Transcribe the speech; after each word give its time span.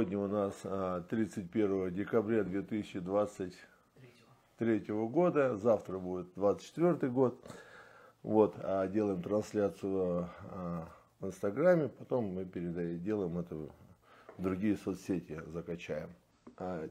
Сегодня 0.00 0.18
у 0.18 0.28
нас 0.28 0.54
31 1.10 1.88
а, 1.88 1.90
декабря 1.90 2.42
2023 2.42 4.80
года, 4.88 5.58
завтра 5.58 5.98
будет 5.98 6.28
24 6.36 7.12
год. 7.12 7.38
Вот, 8.22 8.54
а 8.60 8.88
делаем 8.88 9.22
трансляцию 9.22 10.30
а, 10.52 10.88
в 11.20 11.26
Инстаграме, 11.26 11.88
потом 11.88 12.32
мы 12.32 12.46
делаем 12.46 13.36
это 13.36 13.54
в 13.54 13.68
другие 14.38 14.78
соцсети, 14.78 15.38
закачаем. 15.48 16.08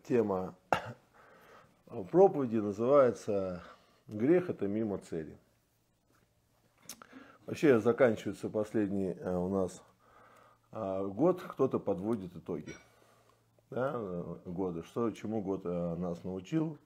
Тема 0.08 0.54
проповеди 2.12 2.58
называется 2.58 3.64
«Грех– 4.08 4.50
это 4.52 4.68
мимо 4.68 5.00
цели». 5.00 5.36
Вообще 7.48 7.80
заканчивается 7.80 8.50
последний 8.50 9.14
у 9.14 9.50
нас 9.50 9.82
год, 10.72 11.42
кто-то 11.42 11.80
подводит 11.80 12.36
итоги 12.36 12.76
да, 13.70 14.00
года, 14.46 14.84
что, 14.84 15.12
чему 15.12 15.42
год 15.42 15.62
э, 15.66 15.96
нас 15.96 16.24
научил, 16.24 16.78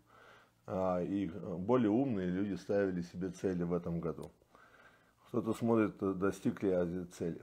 а, 0.65 1.01
и 1.01 1.27
более 1.27 1.89
умные 1.89 2.27
люди 2.27 2.55
ставили 2.55 3.01
себе 3.01 3.29
цели 3.29 3.63
в 3.63 3.73
этом 3.73 3.99
году. 3.99 4.31
Кто-то 5.27 5.53
смотрит, 5.53 5.95
э, 6.01 6.13
достиг 6.13 6.61
ли 6.61 6.71
эти 6.71 7.05
цели. 7.11 7.41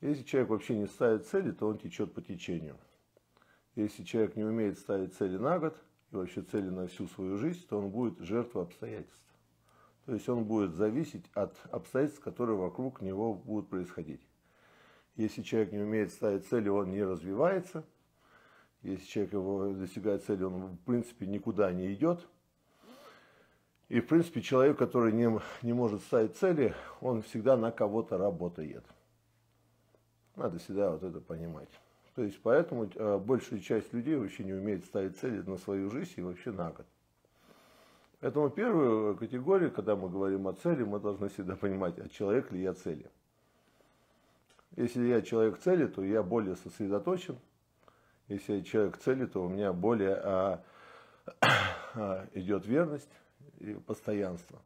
Если 0.00 0.24
человек 0.24 0.50
вообще 0.50 0.76
не 0.76 0.86
ставит 0.86 1.26
цели, 1.26 1.52
то 1.52 1.68
он 1.68 1.78
течет 1.78 2.12
по 2.12 2.20
течению. 2.20 2.76
Если 3.76 4.04
человек 4.04 4.36
не 4.36 4.44
умеет 4.44 4.78
ставить 4.78 5.14
цели 5.14 5.36
на 5.36 5.58
год 5.58 5.76
и 6.10 6.16
вообще 6.16 6.42
цели 6.42 6.68
на 6.68 6.86
всю 6.88 7.06
свою 7.08 7.36
жизнь, 7.36 7.66
то 7.68 7.78
он 7.78 7.90
будет 7.90 8.18
жертвой 8.18 8.64
обстоятельств. 8.64 9.18
То 10.06 10.14
есть 10.14 10.28
он 10.28 10.44
будет 10.44 10.74
зависеть 10.74 11.24
от 11.34 11.56
обстоятельств, 11.70 12.22
которые 12.22 12.56
вокруг 12.56 13.00
него 13.00 13.34
будут 13.34 13.70
происходить. 13.70 14.26
Если 15.16 15.42
человек 15.42 15.72
не 15.72 15.78
умеет 15.78 16.12
ставить 16.12 16.46
цели, 16.46 16.68
он 16.68 16.90
не 16.90 17.04
развивается– 17.04 17.84
если 18.86 19.06
человек 19.06 19.32
его 19.32 19.72
достигает 19.72 20.24
цели, 20.24 20.44
он 20.44 20.76
в 20.76 20.78
принципе 20.80 21.26
никуда 21.26 21.72
не 21.72 21.92
идет. 21.92 22.26
И 23.88 24.00
в 24.00 24.06
принципе 24.06 24.40
человек, 24.40 24.78
который 24.78 25.12
не, 25.12 25.28
не 25.62 25.72
может 25.72 26.02
ставить 26.02 26.36
цели, 26.36 26.74
он 27.00 27.22
всегда 27.22 27.56
на 27.56 27.70
кого-то 27.70 28.18
работает. 28.18 28.84
Надо 30.34 30.58
всегда 30.58 30.90
вот 30.90 31.02
это 31.02 31.20
понимать. 31.20 31.68
То 32.14 32.22
есть 32.22 32.40
поэтому 32.42 32.90
э, 32.94 33.18
большая 33.18 33.60
часть 33.60 33.92
людей 33.92 34.16
вообще 34.16 34.44
не 34.44 34.52
умеет 34.52 34.84
ставить 34.84 35.18
цели 35.18 35.42
на 35.42 35.56
свою 35.56 35.90
жизнь 35.90 36.14
и 36.16 36.22
вообще 36.22 36.50
на 36.50 36.70
год. 36.70 36.86
Поэтому 38.20 38.50
первую 38.50 39.16
категорию, 39.16 39.70
когда 39.70 39.94
мы 39.94 40.08
говорим 40.08 40.48
о 40.48 40.52
цели, 40.52 40.82
мы 40.82 40.98
должны 40.98 41.28
всегда 41.28 41.56
понимать, 41.56 41.98
а 41.98 42.08
человек 42.08 42.50
ли 42.50 42.62
я 42.62 42.72
цели. 42.72 43.10
Если 44.76 45.06
я 45.06 45.22
человек 45.22 45.58
цели, 45.58 45.86
то 45.86 46.02
я 46.02 46.22
более 46.22 46.56
сосредоточен, 46.56 47.38
если 48.28 48.60
человек 48.62 48.98
цели, 48.98 49.26
то 49.26 49.44
у 49.44 49.48
меня 49.48 49.72
более 49.72 50.16
а, 50.16 50.64
а, 51.94 52.26
идет 52.32 52.66
верность 52.66 53.10
и 53.58 53.74
постоянство. 53.74 54.60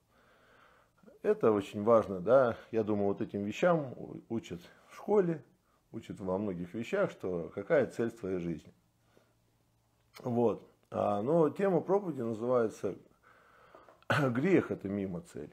Это 1.23 1.53
очень 1.53 1.83
важно, 1.83 2.21
да. 2.21 2.57
Я 2.71 2.83
думаю, 2.83 3.09
вот 3.09 3.21
этим 3.21 3.45
вещам 3.45 3.95
учат 4.31 4.61
в 4.89 4.97
школе, 4.97 5.45
учат 5.93 6.19
во 6.21 6.39
многих 6.39 6.73
вещах, 6.73 7.11
что 7.11 7.51
какая 7.55 7.87
цель 7.87 8.11
твоей 8.11 8.39
жизни. 8.39 8.73
Вот. 10.21 10.67
А, 10.91 11.21
но 11.21 11.51
тема 11.51 11.83
проповеди 11.83 12.23
называется 12.23 12.97
«Грех– 14.31 14.71
это 14.73 14.89
мимо 14.89 15.21
цели». 15.21 15.53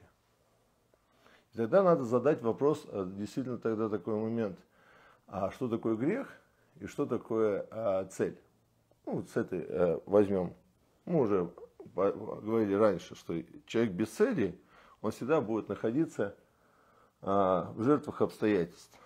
И 1.52 1.58
тогда 1.58 1.82
надо 1.82 2.04
задать 2.04 2.40
вопрос, 2.40 2.86
а, 2.88 3.04
действительно 3.04 3.58
тогда 3.58 3.90
такой 3.90 4.14
момент, 4.14 4.58
а 5.26 5.50
что 5.50 5.68
такое 5.68 5.94
грех– 5.94 6.32
и 6.80 6.86
что 6.86 7.06
такое 7.06 7.66
а, 7.70 8.04
цель. 8.06 8.38
Ну, 9.06 9.16
вот 9.16 9.30
с 9.30 9.36
этой 9.36 9.64
а, 9.68 10.02
возьмем. 10.06 10.54
Мы 11.04 11.22
уже 11.22 11.50
говорили 11.94 12.74
раньше, 12.74 13.14
что 13.14 13.34
человек 13.66 13.92
без 13.92 14.10
цели, 14.10 14.60
он 15.00 15.10
всегда 15.10 15.40
будет 15.40 15.68
находиться 15.68 16.36
а, 17.22 17.72
в 17.74 17.82
жертвах 17.82 18.22
обстоятельств. 18.22 18.98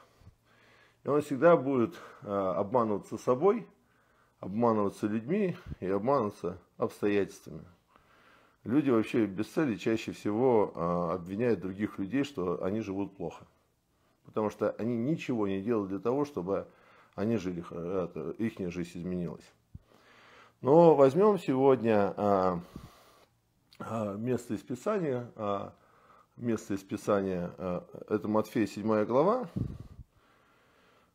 И 1.05 1.09
он 1.09 1.21
всегда 1.23 1.57
будет 1.57 1.95
а, 2.23 2.55
обманываться 2.59 3.17
собой, 3.17 3.67
обманываться 4.41 5.07
людьми 5.07 5.57
и 5.81 5.87
обманываться 5.87 6.59
обстоятельствами. 6.77 7.65
Люди 8.65 8.91
вообще 8.91 9.27
без 9.27 9.49
цели 9.49 9.77
чаще 9.77 10.13
всего 10.13 10.73
а, 10.75 11.15
обвиняют 11.15 11.61
других 11.61 11.99
людей, 11.99 12.25
что 12.25 12.63
они 12.63 12.81
живут 12.81 13.17
плохо. 13.17 13.47
Потому 14.25 14.51
что 14.51 14.71
они 14.73 14.97
ничего 14.97 15.49
не 15.49 15.61
делают 15.61 15.89
для 15.89 15.99
того, 15.99 16.25
чтобы 16.25 16.69
они 17.15 17.37
жили, 17.37 17.61
их 18.39 18.73
жизнь 18.73 18.99
изменилась. 18.99 19.45
Но 20.61 20.95
возьмем 20.95 21.39
сегодня 21.39 22.15
а, 22.17 22.61
а, 23.81 24.17
место 24.17 24.55
из 24.55 24.61
Писания, 24.61 25.31
а, 25.35 25.75
место 26.37 26.75
из 26.75 26.83
Писания, 26.83 27.51
это 28.09 28.29
Матфея 28.29 28.67
7 28.67 29.05
глава, 29.05 29.49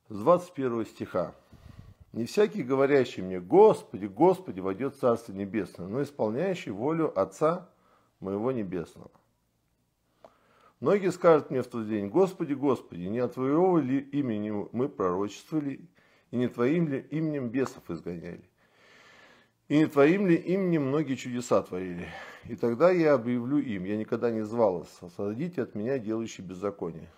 с 0.10 0.20
21 0.20 0.86
стиха. 0.86 1.34
«Не 2.14 2.26
всякий, 2.26 2.64
говорящий 2.64 3.22
мне, 3.22 3.40
Господи, 3.40 4.06
Господи, 4.06 4.60
войдет 4.60 4.96
в 4.96 5.00
Царство 5.00 5.34
Небесное, 5.34 5.88
но 5.88 6.02
исполняющий 6.02 6.72
волю 6.72 7.18
Отца 7.18 7.70
моего 8.20 8.52
Небесного. 8.52 9.12
Многие 10.80 11.12
скажут 11.12 11.50
мне 11.50 11.64
в 11.64 11.68
тот 11.68 11.88
день, 11.88 12.08
Господи, 12.08 12.54
Господи, 12.54 13.02
не 13.02 13.18
от 13.20 13.34
Твоего 13.34 13.80
ли 13.80 14.00
имени 14.00 14.52
мы 14.72 14.88
пророчествовали, 14.90 15.90
и 16.30 16.38
не 16.38 16.48
Твоим 16.48 16.88
ли 16.88 17.00
именем 17.10 17.50
бесов 17.50 17.90
изгоняли? 17.90 18.48
И 19.70 19.78
не 19.78 19.88
Твоим 19.88 20.28
ли 20.28 20.36
именем 20.36 20.90
многие 20.90 21.16
чудеса 21.16 21.64
творили? 21.64 22.08
И 22.46 22.56
тогда 22.56 22.92
я 22.92 23.16
объявлю 23.16 23.58
им, 23.58 23.86
я 23.86 23.98
никогда 23.98 24.30
не 24.30 24.44
звал 24.44 24.80
вас, 24.80 24.98
освободите 25.02 25.64
от 25.64 25.74
меня 25.74 25.98
делающий 25.98 26.44
беззаконие. 26.44 27.10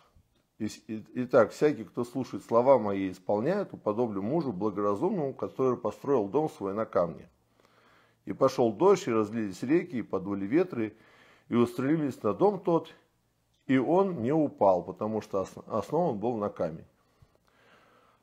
Итак, 0.57 1.51
всякий, 1.51 1.83
кто 1.83 2.03
слушает 2.03 2.43
слова 2.43 2.79
мои 2.79 3.07
и 3.07 3.11
исполняет, 3.11 3.73
уподоблю 3.73 4.21
мужу 4.21 4.51
благоразумному, 4.53 5.33
который 5.33 5.77
построил 5.77 6.27
дом 6.27 6.49
свой 6.49 6.73
на 6.73 6.85
камне. 6.85 7.29
И 8.25 8.33
пошел 8.33 8.71
дождь, 8.73 9.07
и 9.07 9.11
разлились 9.11 9.63
реки, 9.63 9.97
и 9.97 10.01
подули 10.01 10.45
ветры, 10.45 10.95
и 11.49 11.55
устроились 11.55 12.21
на 12.23 12.33
дом 12.33 12.59
тот, 12.59 12.93
и 13.69 13.77
он 13.77 14.23
не 14.23 14.31
упал, 14.31 14.81
потому 14.81 15.21
что 15.21 15.47
основан 15.67 16.17
был 16.17 16.37
на 16.37 16.49
камень. 16.49 16.87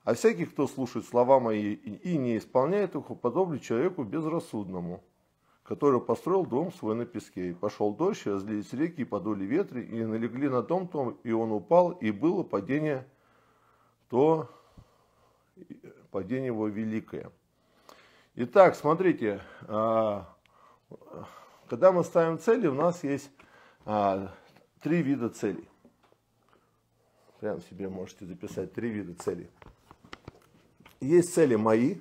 А 0.02 0.14
всякий, 0.14 0.44
кто 0.44 0.66
слушает 0.66 1.06
слова 1.06 1.38
мои 1.38 1.74
и 1.74 2.18
не 2.18 2.36
исполняет 2.36 2.96
их, 2.96 3.08
уподоблю 3.10 3.60
человеку 3.60 4.02
безрассудному, 4.02 5.04
который 5.62 6.00
построил 6.00 6.44
дом 6.44 6.72
свой 6.72 6.96
на 6.96 7.06
песке. 7.06 7.50
И 7.50 7.54
пошел 7.54 7.94
дождь, 7.94 8.26
и 8.26 8.30
разлились 8.30 8.72
реки, 8.72 9.02
и 9.02 9.04
подули 9.04 9.44
ветры, 9.44 9.84
и 9.84 10.04
налегли 10.04 10.48
на 10.48 10.62
дом 10.62 10.88
том, 10.88 11.10
и 11.22 11.30
он 11.30 11.52
упал, 11.52 11.92
и 11.92 12.10
было 12.10 12.42
падение, 12.42 13.06
то 14.10 14.50
падение 16.10 16.46
его 16.46 16.66
великое. 16.66 17.30
Итак, 18.34 18.74
смотрите, 18.74 19.40
а, 19.68 20.26
когда 21.68 21.92
мы 21.92 22.02
ставим 22.02 22.40
цели, 22.40 22.66
у 22.66 22.74
нас 22.74 23.04
есть 23.04 23.30
а, 23.84 24.32
три 24.80 25.02
вида 25.02 25.28
целей. 25.28 25.68
Прямо 27.40 27.60
себе 27.60 27.88
можете 27.88 28.24
записать 28.24 28.72
три 28.72 28.90
вида 28.90 29.14
целей. 29.14 29.50
Есть 31.00 31.34
цели 31.34 31.54
мои, 31.54 32.00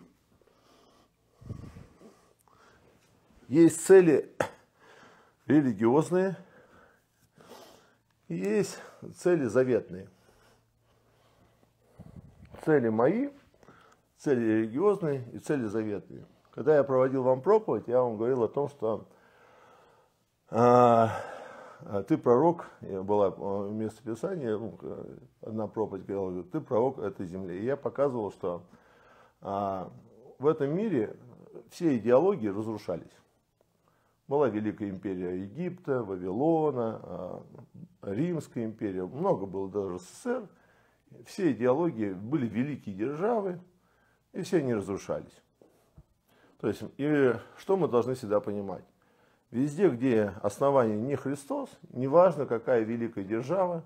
есть 3.47 3.85
цели 3.85 4.33
религиозные, 5.45 6.37
есть 8.27 8.79
цели 9.17 9.45
заветные. 9.45 10.09
Цели 12.63 12.89
мои, 12.89 13.29
цели 14.17 14.39
религиозные 14.39 15.29
и 15.33 15.39
цели 15.39 15.65
заветные. 15.65 16.25
Когда 16.51 16.77
я 16.77 16.83
проводил 16.83 17.21
вам 17.21 17.41
проповедь, 17.41 17.87
я 17.87 18.01
вам 18.01 18.17
говорил 18.17 18.43
о 18.43 18.47
том, 18.47 18.69
что 18.69 19.07
а, 20.49 21.21
ты 22.07 22.17
пророк, 22.17 22.67
была 22.81 23.33
а, 23.37 23.69
место 23.69 24.01
Писания, 24.03 24.57
ну, 24.57 24.77
одна 25.41 25.67
проповедь 25.67 26.05
говорила, 26.05 26.43
ты 26.43 26.59
пророк 26.59 26.99
этой 26.99 27.27
земли. 27.27 27.59
И 27.59 27.65
я 27.65 27.77
показывал, 27.77 28.31
что 28.31 28.63
а, 29.41 29.91
в 30.39 30.47
этом 30.47 30.75
мире 30.75 31.15
все 31.69 31.97
идеологии 31.97 32.47
разрушались. 32.47 33.11
Была 34.27 34.49
Великая 34.49 34.89
империя 34.89 35.43
Египта, 35.43 36.03
Вавилона, 36.03 37.43
Римская 38.01 38.65
империя, 38.65 39.05
много 39.05 39.45
было 39.45 39.69
даже 39.69 39.99
СССР. 39.99 40.47
Все 41.25 41.51
идеологии 41.51 42.13
были 42.13 42.47
великие 42.47 42.95
державы, 42.95 43.59
и 44.33 44.41
все 44.41 44.57
они 44.57 44.73
разрушались. 44.73 45.43
То 46.59 46.67
есть, 46.67 46.83
и 46.97 47.33
что 47.57 47.77
мы 47.77 47.87
должны 47.87 48.15
всегда 48.15 48.39
понимать? 48.39 48.83
Везде, 49.51 49.89
где 49.89 50.33
основание 50.41 50.97
не 50.97 51.15
Христос, 51.15 51.69
неважно 51.91 52.45
какая 52.45 52.81
великая 52.81 53.23
держава, 53.23 53.83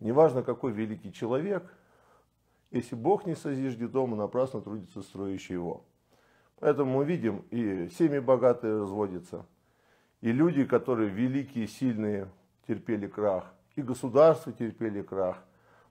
неважно 0.00 0.42
какой 0.42 0.72
великий 0.72 1.12
человек, 1.12 1.64
Если 2.70 2.94
Бог 2.94 3.26
не 3.26 3.34
созиждет 3.34 3.90
дома, 3.90 4.16
напрасно 4.16 4.60
трудится 4.60 5.02
строящий 5.02 5.54
его. 5.54 5.82
Поэтому 6.60 6.98
мы 6.98 7.04
видим, 7.04 7.44
и 7.50 7.88
семьи 7.88 8.20
богатые 8.20 8.78
разводятся, 8.80 9.46
и 10.20 10.30
люди, 10.30 10.64
которые 10.64 11.08
великие, 11.08 11.66
сильные, 11.66 12.28
терпели 12.68 13.06
крах, 13.06 13.52
и 13.74 13.82
государства 13.82 14.52
терпели 14.52 15.02
крах. 15.02 15.38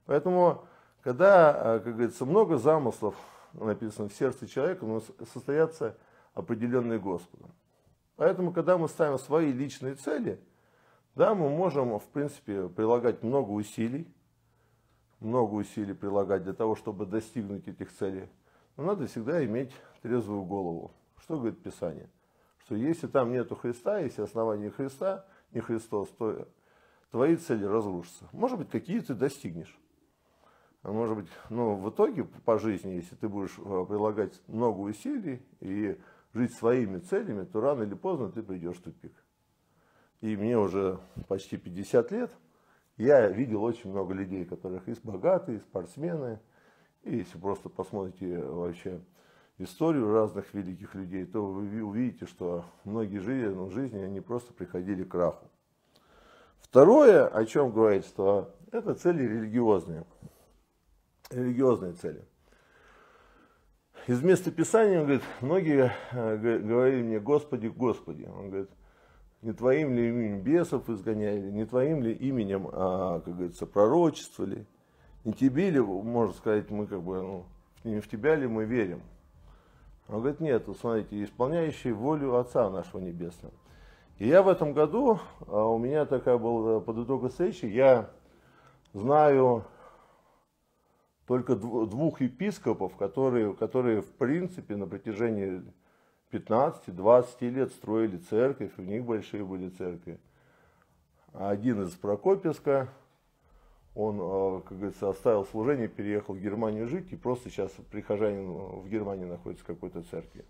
Поэтому, 0.06 0.64
когда, 1.02 1.76
э, 1.76 1.80
как 1.80 1.94
говорится, 1.94 2.24
много 2.24 2.56
замыслов 2.56 3.14
написано 3.52 4.08
в 4.08 4.14
сердце 4.14 4.46
человека, 4.46 4.86
но 4.86 5.02
состоятся 5.32 5.96
определенные 6.34 6.98
Господом. 6.98 7.50
Поэтому, 8.20 8.52
когда 8.52 8.76
мы 8.76 8.86
ставим 8.86 9.18
свои 9.18 9.50
личные 9.50 9.94
цели, 9.94 10.38
да, 11.14 11.34
мы 11.34 11.48
можем, 11.48 11.98
в 11.98 12.06
принципе, 12.08 12.68
прилагать 12.68 13.22
много 13.22 13.52
усилий, 13.52 14.06
много 15.20 15.54
усилий 15.54 15.94
прилагать 15.94 16.42
для 16.42 16.52
того, 16.52 16.76
чтобы 16.76 17.06
достигнуть 17.06 17.66
этих 17.66 17.90
целей. 17.90 18.28
Но 18.76 18.84
надо 18.84 19.06
всегда 19.06 19.42
иметь 19.46 19.72
трезвую 20.02 20.42
голову. 20.42 20.92
Что 21.22 21.38
говорит 21.38 21.62
Писание? 21.62 22.10
Что 22.58 22.74
если 22.74 23.06
там 23.06 23.32
нету 23.32 23.56
Христа, 23.56 24.00
если 24.00 24.20
основание 24.20 24.70
Христа, 24.70 25.24
не 25.52 25.60
Христос, 25.62 26.10
то 26.10 26.46
твои 27.10 27.36
цели 27.36 27.64
разрушатся. 27.64 28.28
Может 28.32 28.58
быть, 28.58 28.68
какие 28.68 29.00
ты 29.00 29.14
достигнешь. 29.14 29.80
А 30.82 30.92
может 30.92 31.16
быть, 31.16 31.28
ну, 31.48 31.74
в 31.76 31.88
итоге 31.88 32.24
по 32.24 32.58
жизни, 32.58 32.96
если 32.96 33.16
ты 33.16 33.30
будешь 33.30 33.56
э, 33.56 33.84
прилагать 33.88 34.38
много 34.46 34.80
усилий 34.80 35.40
и 35.60 35.98
жить 36.32 36.54
своими 36.54 36.98
целями, 36.98 37.44
то 37.44 37.60
рано 37.60 37.82
или 37.82 37.94
поздно 37.94 38.30
ты 38.30 38.42
придешь 38.42 38.76
в 38.76 38.82
тупик. 38.82 39.12
И 40.20 40.36
мне 40.36 40.58
уже 40.58 41.00
почти 41.28 41.56
50 41.56 42.10
лет, 42.12 42.30
я 42.96 43.28
видел 43.28 43.62
очень 43.64 43.90
много 43.90 44.12
людей, 44.12 44.44
которых 44.44 44.86
есть 44.86 45.02
богатые, 45.02 45.60
спортсмены. 45.60 46.38
И 47.02 47.16
если 47.16 47.38
просто 47.38 47.70
посмотрите 47.70 48.38
вообще 48.38 49.00
историю 49.56 50.12
разных 50.12 50.52
великих 50.52 50.94
людей, 50.94 51.24
то 51.24 51.46
вы 51.46 51.82
увидите, 51.82 52.26
что 52.26 52.64
многие 52.84 53.18
жили, 53.18 53.48
в 53.48 53.70
жизни 53.70 53.98
они 54.00 54.20
просто 54.20 54.52
приходили 54.52 55.04
к 55.04 55.08
краху. 55.08 55.50
Второе, 56.60 57.26
о 57.26 57.44
чем 57.46 57.72
говорит, 57.72 58.04
что 58.04 58.54
это 58.70 58.94
цели 58.94 59.22
религиозные. 59.22 60.04
Религиозные 61.30 61.94
цели. 61.94 62.22
Из 64.10 64.24
места 64.24 64.50
Писания, 64.50 64.98
он 64.98 65.04
говорит, 65.04 65.22
многие 65.40 65.92
э, 66.10 66.36
говорили 66.36 67.00
мне, 67.00 67.20
Господи, 67.20 67.68
Господи. 67.68 68.28
Он 68.36 68.48
говорит, 68.48 68.70
не 69.40 69.52
твоим 69.52 69.94
ли 69.94 70.08
именем 70.08 70.40
бесов 70.40 70.90
изгоняли, 70.90 71.48
не 71.48 71.64
твоим 71.64 72.02
ли 72.02 72.12
именем, 72.12 72.68
а, 72.72 73.20
как 73.20 73.32
говорится, 73.36 73.66
пророчествовали, 73.66 74.66
не 75.22 75.32
тебе 75.32 75.70
ли, 75.70 75.78
можно 75.78 76.34
сказать, 76.34 76.70
мы 76.70 76.88
как 76.88 77.00
бы, 77.04 77.22
ну, 77.22 77.44
не 77.84 78.00
в 78.00 78.08
тебя 78.08 78.34
ли 78.34 78.48
мы 78.48 78.64
верим. 78.64 79.00
Он 80.08 80.18
говорит, 80.18 80.40
нет, 80.40 80.66
смотрите, 80.80 81.22
исполняющий 81.22 81.92
волю 81.92 82.34
Отца 82.34 82.68
нашего 82.68 83.00
Небесного. 83.00 83.54
И 84.18 84.26
я 84.26 84.42
в 84.42 84.48
этом 84.48 84.72
году, 84.72 85.20
а 85.46 85.66
у 85.66 85.78
меня 85.78 86.04
такая 86.04 86.36
была 86.36 86.80
подытога 86.80 87.28
встречи, 87.28 87.66
я 87.66 88.10
знаю 88.92 89.66
только 91.30 91.54
двух 91.54 92.22
епископов, 92.22 92.96
которые, 92.96 93.54
которые 93.54 94.02
в 94.02 94.12
принципе 94.14 94.74
на 94.74 94.88
протяжении 94.88 95.62
15-20 96.32 97.50
лет 97.50 97.70
строили 97.70 98.16
церковь, 98.16 98.72
у 98.78 98.82
них 98.82 99.04
большие 99.04 99.44
были 99.44 99.68
церкви. 99.68 100.18
Один 101.32 101.84
из 101.84 101.92
Прокопьевска, 101.92 102.88
он, 103.94 104.18
э, 104.20 104.60
как 104.62 104.76
говорится, 104.76 105.08
оставил 105.08 105.46
служение, 105.46 105.86
переехал 105.86 106.34
в 106.34 106.40
Германию 106.40 106.88
жить, 106.88 107.12
и 107.12 107.16
просто 107.16 107.48
сейчас 107.48 107.70
прихожанин 107.92 108.50
в 108.50 108.88
Германии 108.88 109.24
находится 109.24 109.62
в 109.62 109.68
какой-то 109.68 110.02
церкви. 110.02 110.44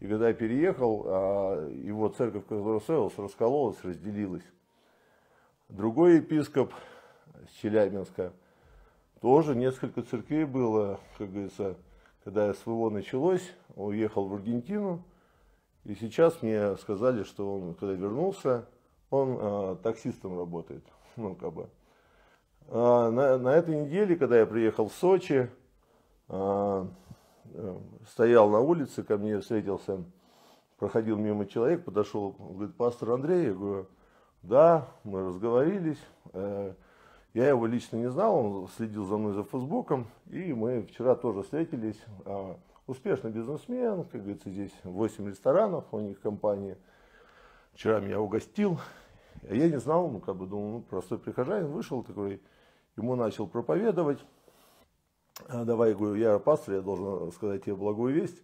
И 0.00 0.06
когда 0.06 0.32
переехал, 0.32 1.02
а, 1.08 1.68
его 1.68 2.08
церковь, 2.08 2.44
которая 2.44 2.80
строилась, 2.80 3.18
раскололась, 3.18 3.84
разделилась. 3.84 4.50
Другой 5.68 6.16
епископ 6.16 6.72
с 7.50 7.60
Челябинска, 7.60 8.32
тоже 9.22 9.54
несколько 9.54 10.02
церквей 10.02 10.44
было, 10.44 10.98
как 11.16 11.30
говорится, 11.30 11.76
когда 12.24 12.52
СВО 12.52 12.90
началось, 12.90 13.52
уехал 13.76 14.26
в 14.26 14.34
Аргентину, 14.34 15.04
и 15.84 15.94
сейчас 15.94 16.42
мне 16.42 16.76
сказали, 16.76 17.22
что 17.22 17.54
он, 17.54 17.74
когда 17.74 17.94
вернулся, 17.94 18.66
он 19.10 19.38
э, 19.40 19.76
таксистом 19.82 20.36
работает. 20.38 20.84
Ну, 21.16 21.34
как 21.34 21.52
бы. 21.52 21.68
А 22.68 23.10
на, 23.10 23.36
на 23.36 23.50
этой 23.50 23.76
неделе, 23.76 24.16
когда 24.16 24.38
я 24.38 24.46
приехал 24.46 24.88
в 24.88 24.94
Сочи, 24.94 25.50
э, 26.28 26.86
э, 27.44 27.78
стоял 28.08 28.48
на 28.48 28.60
улице, 28.60 29.02
ко 29.02 29.18
мне 29.18 29.38
встретился, 29.38 30.02
проходил 30.78 31.16
мимо 31.16 31.46
человек, 31.46 31.84
подошел, 31.84 32.32
говорит, 32.32 32.74
пастор 32.76 33.10
Андрей, 33.10 33.48
я 33.48 33.52
говорю, 33.52 33.86
да, 34.42 34.88
мы 35.04 35.28
разговорились. 35.28 36.00
Э, 36.32 36.74
я 37.34 37.48
его 37.48 37.66
лично 37.66 37.96
не 37.96 38.10
знал, 38.10 38.36
он 38.36 38.68
следил 38.76 39.06
за 39.06 39.16
мной 39.16 39.32
за 39.32 39.44
Фейсбуком, 39.44 40.06
и 40.28 40.52
мы 40.52 40.82
вчера 40.82 41.14
тоже 41.14 41.42
встретились. 41.42 41.98
Э, 42.26 42.56
успешный 42.86 43.30
бизнесмен, 43.30 44.04
как 44.04 44.20
говорится, 44.20 44.50
здесь 44.50 44.72
8 44.84 45.28
ресторанов 45.28 45.84
у 45.92 46.00
них 46.00 46.20
компания. 46.20 46.76
Вчера 47.72 48.00
меня 48.00 48.20
угостил. 48.20 48.78
А 49.48 49.54
я 49.54 49.70
не 49.70 49.80
знал, 49.80 50.10
ну, 50.10 50.20
как 50.20 50.36
бы 50.36 50.46
думал, 50.46 50.70
ну, 50.72 50.80
простой 50.82 51.18
прихожанин 51.18 51.68
вышел 51.68 52.02
такой, 52.02 52.42
ему 52.96 53.16
начал 53.16 53.46
проповедовать. 53.46 54.18
А, 55.48 55.64
давай, 55.64 55.94
говорю, 55.94 56.16
я 56.16 56.38
пастор, 56.38 56.74
я 56.74 56.80
должен 56.82 57.32
сказать 57.32 57.64
тебе 57.64 57.74
благую 57.74 58.14
весть. 58.14 58.42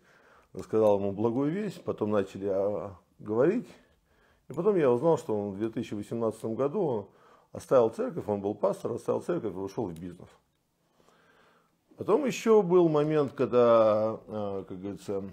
Рассказал 0.54 0.98
ему 0.98 1.12
благую 1.12 1.52
весть, 1.52 1.84
потом 1.84 2.10
начали 2.10 2.48
а, 2.50 2.96
говорить. 3.18 3.68
И 4.48 4.54
потом 4.54 4.76
я 4.76 4.90
узнал, 4.90 5.18
что 5.18 5.38
он 5.38 5.52
в 5.52 5.58
2018 5.58 6.42
году 6.46 7.10
оставил 7.52 7.90
церковь, 7.90 8.24
он 8.28 8.40
был 8.40 8.54
пастор, 8.54 8.92
оставил 8.92 9.20
церковь 9.20 9.54
и 9.54 9.56
ушел 9.56 9.86
в 9.86 9.98
бизнес. 9.98 10.28
Потом 11.96 12.24
еще 12.26 12.62
был 12.62 12.88
момент, 12.88 13.32
когда, 13.32 14.20
э, 14.28 14.64
как 14.68 14.80
говорится, 14.80 15.24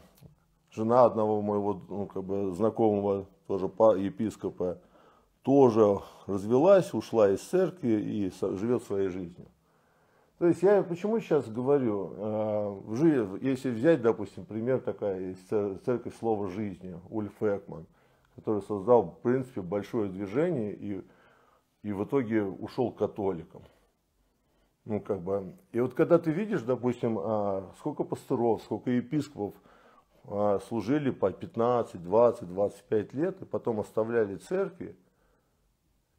жена 0.72 1.06
одного 1.06 1.42
моего 1.42 1.80
ну, 1.88 2.08
как 2.08 2.24
бы, 2.24 2.54
знакомого, 2.54 3.28
тоже 3.48 3.66
епископа, 3.66 4.80
тоже 5.44 6.00
развелась, 6.26 6.92
ушла 6.94 7.30
из 7.30 7.42
церкви 7.42 8.02
и 8.02 8.32
живет 8.58 8.84
своей 8.84 9.10
жизнью. 9.10 9.48
То 10.40 10.48
есть 10.48 10.64
я 10.64 10.82
почему 10.82 11.20
сейчас 11.20 11.48
говорю, 11.48 12.14
э, 12.18 13.38
если 13.42 13.70
взять, 13.70 14.02
допустим, 14.02 14.44
пример 14.44 14.80
такая, 14.82 15.20
есть 15.20 15.48
церковь 15.48 16.18
слова 16.18 16.50
жизни, 16.50 17.00
Ульф 17.12 17.42
Экман, 17.42 17.86
который 18.36 18.64
создал, 18.64 19.04
в 19.04 19.20
принципе, 19.20 19.62
большое 19.62 20.10
движение 20.10 20.74
и, 20.74 21.02
и 21.86 21.94
в 21.94 22.04
итоге 22.04 22.42
ушел 22.42 22.92
католиком. 22.92 23.62
Ну, 24.86 25.00
как 25.00 25.22
бы, 25.22 25.54
и 25.72 25.80
вот 25.80 25.94
когда 25.94 26.18
ты 26.18 26.32
видишь, 26.32 26.64
допустим, 26.64 27.20
а, 27.20 27.72
сколько 27.78 28.04
пасторов, 28.04 28.64
сколько 28.64 28.90
епископов 28.90 29.54
а, 30.24 30.60
служили 30.68 31.12
по 31.12 31.32
15, 31.32 32.02
20, 32.04 32.48
25 32.48 33.14
лет, 33.14 33.42
и 33.44 33.46
потом 33.46 33.80
оставляли 33.80 34.38
церкви, 34.38 34.96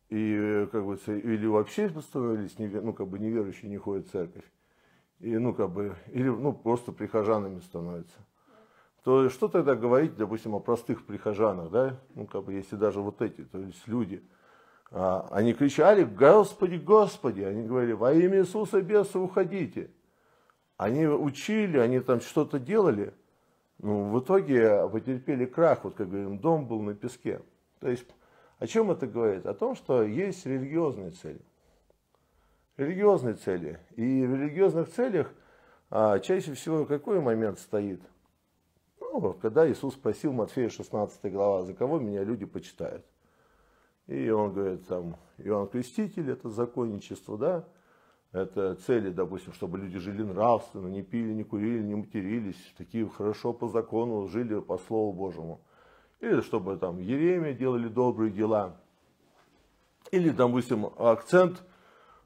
и 0.08 0.68
как 0.70 0.87
бы, 0.87 0.94
или 1.04 1.46
вообще 1.46 1.90
становились, 2.00 2.54
ну, 2.58 2.92
как 2.92 3.08
бы, 3.08 3.18
неверующие 3.18 3.68
не 3.68 3.76
ходят 3.76 4.06
в 4.06 4.12
церковь, 4.12 4.44
и, 5.18 5.37
ну, 5.37 5.52
как 5.52 5.70
бы, 5.70 5.96
или, 6.12 6.28
ну, 6.28 6.52
просто 6.52 6.92
прихожанами 6.92 7.58
становятся. 7.58 8.18
То 9.02 9.28
что 9.30 9.49
тогда 9.49 9.75
говорить, 9.75 10.16
допустим, 10.16 10.54
о 10.54 10.61
простых 10.61 11.04
прихожанах, 11.06 11.73
да, 11.73 11.99
ну, 12.14 12.28
как 12.28 12.44
бы, 12.44 12.52
если 12.52 12.76
даже 12.76 13.00
вот 13.00 13.20
эти, 13.20 13.42
то 13.42 13.58
есть 13.58 13.88
люди– 13.88 14.23
они 14.90 15.52
кричали, 15.52 16.05
Господи, 16.05 16.76
Господи, 16.76 17.43
они 17.43 17.66
говорили, 17.66 17.93
во 17.93 18.12
имя 18.12 18.38
Иисуса 18.38 18.81
беса 18.81 19.19
уходите. 19.19 19.90
Они 20.76 21.07
учили, 21.07 21.78
они 21.78 22.00
там 22.00 22.21
что-то 22.21 22.59
делали, 22.59 23.14
ну, 23.78 24.11
в 24.11 24.21
итоге 24.21 24.88
потерпели 24.88 25.45
крах, 25.45 25.85
вот 25.85 25.95
как 25.95 26.09
говорим, 26.09 26.38
дом 26.38 26.66
был 26.66 26.81
на 26.81 26.95
песке. 26.95 27.43
То 27.81 27.88
есть, 27.88 28.07
о 28.59 28.66
чем 28.66 28.90
это 28.90 29.07
говорит? 29.07 29.45
О 29.47 29.55
том, 29.55 29.75
что 29.75 30.02
есть 30.02 30.47
религиозные 30.47 31.11
цели. 31.11 31.40
Религиозные 32.76 33.35
цели. 33.35 33.78
И 33.97 34.25
в 34.25 34.35
религиозных 34.35 34.88
целях 34.90 35.33
а, 35.90 36.19
чаще 36.19 36.55
всего 36.55 36.85
какой 36.85 37.21
момент 37.21 37.59
стоит? 37.59 38.00
Ну, 39.00 39.35
когда 39.35 39.71
Иисус 39.71 39.95
спросил 39.95 40.33
Матфея 40.33 40.69
16 40.69 41.31
глава, 41.33 41.62
за 41.62 41.75
кого 41.75 41.99
меня 41.99 42.25
люди 42.25 42.45
почитают? 42.45 43.05
И 44.07 44.31
он 44.31 44.53
говорит, 44.53 44.87
там, 44.87 45.17
Иоанн 45.39 45.69
Креститель, 45.69 46.31
это 46.31 46.49
законничество, 46.49 47.37
да, 47.37 47.65
это 48.33 48.75
цели, 48.75 49.11
допустим, 49.11 49.53
чтобы 49.53 49.79
люди 49.79 49.99
жили 49.99 50.23
нравственно, 50.23 50.89
не 50.89 51.03
пили, 51.03 51.33
не 51.33 51.43
курили, 51.43 51.83
не 51.83 51.95
матерились, 51.95 52.75
такие 52.77 53.09
хорошо 53.09 53.53
по 53.53 53.69
закону 53.69 54.29
жили 54.29 54.61
по 54.61 54.79
Слову 54.79 55.13
Божьему. 55.13 55.61
Или 56.21 56.41
чтобы 56.41 56.77
там 56.77 56.99
Еремия 56.99 57.53
делали 57.53 57.89
добрые 57.89 58.31
дела. 58.31 58.77
Или, 60.11 60.31
допустим, 60.31 60.87
акцент 60.99 61.63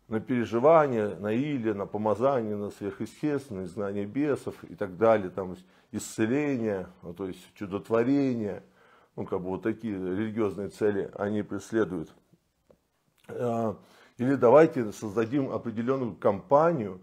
на 0.09 0.21
переживания, 0.21 1.17
на 1.17 1.33
или, 1.33 1.73
на 1.73 1.87
помазание, 1.87 2.57
на 2.57 2.71
сверхъестественное, 2.71 3.67
знание 3.67 4.05
бесов 4.05 4.63
и 4.65 4.75
так 4.75 4.97
далее, 4.97 5.31
там 5.31 5.57
исцеление, 5.93 6.89
ну, 7.03 7.15
то 7.15 7.27
есть 7.27 7.41
чудотворение, 7.55 8.63
ну, 9.17 9.27
как 9.27 9.41
бы 9.41 9.49
вот 9.49 9.63
такие 9.63 9.95
религиозные 9.95 10.69
цели 10.69 11.11
они 11.15 11.43
преследуют. 11.43 12.15
А, 13.29 13.77
или 14.19 14.35
давайте 14.35 14.93
создадим 14.93 15.51
определенную 15.51 16.15
компанию 16.15 17.01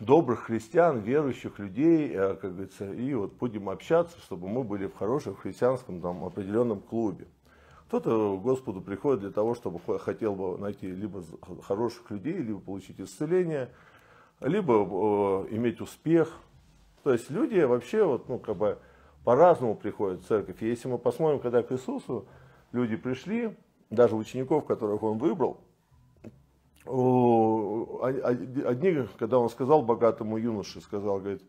добрых 0.00 0.44
христиан, 0.44 1.00
верующих 1.00 1.58
людей, 1.58 2.12
а, 2.16 2.34
как 2.34 2.52
говорится, 2.52 2.92
и 2.92 3.14
вот 3.14 3.34
будем 3.34 3.68
общаться, 3.68 4.18
чтобы 4.20 4.48
мы 4.48 4.64
были 4.64 4.86
в 4.86 4.96
хорошем 4.96 5.36
христианском 5.36 6.00
там, 6.00 6.24
определенном 6.24 6.80
клубе. 6.80 7.26
Кто-то 7.86 8.38
к 8.38 8.42
Господу 8.42 8.80
приходит 8.80 9.20
для 9.20 9.30
того, 9.30 9.54
чтобы 9.54 9.78
хотел 9.98 10.34
бы 10.34 10.56
найти 10.58 10.86
либо 10.86 11.22
хороших 11.62 12.10
людей, 12.10 12.38
либо 12.38 12.58
получить 12.58 12.98
исцеление, 12.98 13.70
либо 14.40 14.74
э, 14.74 15.54
иметь 15.54 15.80
успех. 15.80 16.32
То 17.02 17.12
есть 17.12 17.30
люди 17.30 17.60
вообще 17.60 18.04
вот, 18.04 18.28
ну, 18.28 18.38
как 18.38 18.56
бы 18.56 18.78
по-разному 19.24 19.74
приходят 19.74 20.22
в 20.22 20.26
церковь. 20.26 20.62
И 20.62 20.66
если 20.66 20.88
мы 20.88 20.98
посмотрим, 20.98 21.40
когда 21.40 21.62
к 21.62 21.70
Иисусу 21.72 22.26
люди 22.72 22.96
пришли, 22.96 23.56
даже 23.90 24.16
учеников, 24.16 24.64
которых 24.64 25.02
он 25.02 25.18
выбрал, 25.18 25.60
одни, 28.02 29.06
когда 29.18 29.38
он 29.38 29.48
сказал 29.48 29.82
богатому 29.82 30.38
юноше, 30.38 30.80
сказал, 30.80 31.20
говорит, 31.20 31.42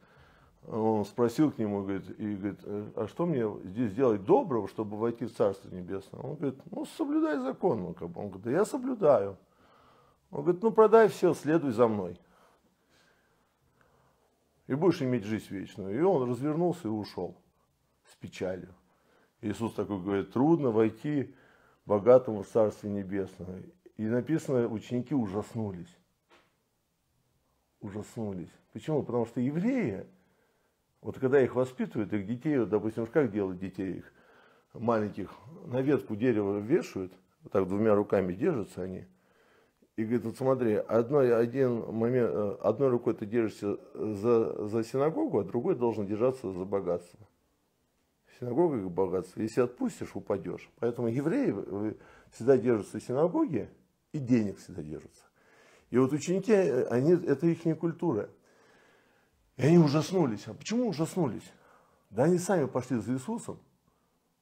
он 0.67 1.05
спросил 1.05 1.51
к 1.51 1.57
нему, 1.57 1.81
говорит, 1.81 2.09
и 2.19 2.35
говорит, 2.35 2.59
«Э, 2.63 2.89
а 2.95 3.07
что 3.07 3.25
мне 3.25 3.45
здесь 3.65 3.93
делать 3.93 4.23
доброго, 4.23 4.69
чтобы 4.69 4.95
войти 4.95 5.25
в 5.25 5.35
Царство 5.35 5.67
Небесное? 5.69 6.21
Он 6.21 6.35
говорит, 6.35 6.57
ну, 6.71 6.85
соблюдай 6.85 7.37
закон. 7.39 7.83
Он 7.83 7.93
говорит, 7.93 8.41
да 8.43 8.51
я 8.51 8.63
соблюдаю. 8.63 9.35
Он 10.31 10.43
говорит, 10.43 10.63
ну, 10.63 10.71
продай 10.71 11.09
все, 11.09 11.33
следуй 11.33 11.71
за 11.71 11.89
мной. 11.89 12.17
И 14.67 14.75
будешь 14.75 15.01
иметь 15.01 15.25
жизнь 15.25 15.47
вечную. 15.49 15.99
И 15.99 16.01
он 16.01 16.29
развернулся 16.29 16.87
и 16.87 16.91
ушел 16.91 17.35
с 18.11 18.15
печалью. 18.15 18.73
Иисус 19.41 19.73
такой 19.73 20.01
говорит, 20.01 20.31
трудно 20.31 20.71
войти 20.71 21.35
богатому 21.85 22.43
в 22.43 22.47
Царстве 22.47 22.89
Небесное. 22.89 23.63
И 23.97 24.03
написано, 24.05 24.67
ученики 24.67 25.13
ужаснулись. 25.13 25.97
Ужаснулись. 27.81 28.51
Почему? 28.71 29.03
Потому 29.03 29.25
что 29.25 29.41
евреи, 29.41 30.05
вот 31.01 31.19
когда 31.19 31.41
их 31.41 31.55
воспитывают, 31.55 32.13
их 32.13 32.25
детей, 32.25 32.57
вот, 32.57 32.69
допустим, 32.69 33.05
как 33.05 33.31
делают 33.31 33.59
детей 33.59 33.97
их 33.97 34.13
маленьких, 34.73 35.31
на 35.65 35.81
ветку 35.81 36.15
дерева 36.15 36.59
вешают, 36.59 37.13
вот 37.43 37.51
так 37.51 37.67
двумя 37.67 37.93
руками 37.93 38.33
держатся 38.33 38.83
они, 38.83 39.05
и 39.95 40.03
говорит, 40.03 40.25
вот 40.25 40.37
смотри, 40.37 40.73
одной, 40.75 41.35
один 41.35 41.93
момент, 41.93 42.31
э, 42.33 42.57
одной 42.61 42.89
рукой 42.89 43.13
ты 43.13 43.27
держишься 43.27 43.77
за, 43.93 44.67
за 44.67 44.83
синагогу, 44.83 45.39
а 45.39 45.43
другой 45.43 45.75
должен 45.75 46.07
держаться 46.07 46.51
за 46.51 46.65
богатство. 46.65 47.19
Синагога 48.39 48.81
как 48.81 48.91
богатство. 48.91 49.41
Если 49.41 49.61
отпустишь, 49.61 50.15
упадешь. 50.15 50.69
Поэтому 50.79 51.07
евреи 51.07 51.53
всегда 52.31 52.57
держатся 52.57 52.99
синагоги 52.99 53.69
и 54.11 54.19
денег 54.19 54.57
всегда 54.59 54.81
держатся. 54.81 55.23
И 55.89 55.97
вот 55.97 56.11
ученики, 56.11 56.51
они, 56.51 57.13
это 57.13 57.45
их 57.45 57.77
культура. 57.77 58.29
И 59.57 59.63
они 59.63 59.77
ужаснулись. 59.77 60.47
А 60.47 60.53
почему 60.53 60.87
ужаснулись? 60.87 61.51
Да 62.09 62.23
они 62.23 62.37
сами 62.37 62.65
пошли 62.65 62.97
за 62.99 63.13
Иисусом, 63.13 63.59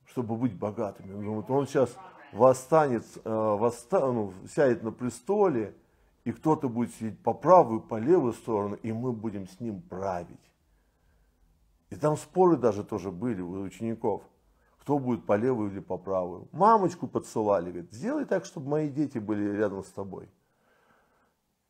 чтобы 0.06 0.36
быть 0.36 0.54
богатыми. 0.54 1.14
Он 1.14 1.24
думает, 1.24 1.50
он 1.50 1.68
сейчас 1.68 1.96
восстанет, 2.32 3.06
э, 3.24 3.30
восста, 3.30 4.12
ну, 4.12 4.34
сядет 4.54 4.84
на 4.84 4.92
престоле, 4.92 5.76
и 6.24 6.32
кто-то 6.32 6.70
будет 6.70 6.94
сидеть 6.96 7.20
по 7.20 7.34
правую, 7.34 7.82
по 7.82 7.98
левую 7.98 8.34
сторону, 8.34 8.76
и 8.76 8.92
мы 8.92 9.12
будем 9.12 9.48
с 9.48 9.60
ним 9.60 9.82
править. 9.82 10.51
И 11.92 11.96
там 11.96 12.18
споры 12.18 12.58
даже 12.58 12.84
тоже 12.84 13.12
были 13.12 13.42
у 13.42 13.62
учеников. 13.62 14.24
Кто 14.80 14.98
будет 14.98 15.28
по 15.28 15.36
левую 15.36 15.72
или 15.72 15.80
по 15.80 15.98
правую. 15.98 16.48
Мамочку 16.52 17.08
подсылали, 17.08 17.70
говорит, 17.70 17.92
сделай 17.92 18.26
так, 18.26 18.46
чтобы 18.46 18.70
мои 18.70 18.90
дети 18.90 19.20
были 19.20 19.56
рядом 19.56 19.84
с 19.84 19.92
тобой. 19.92 20.28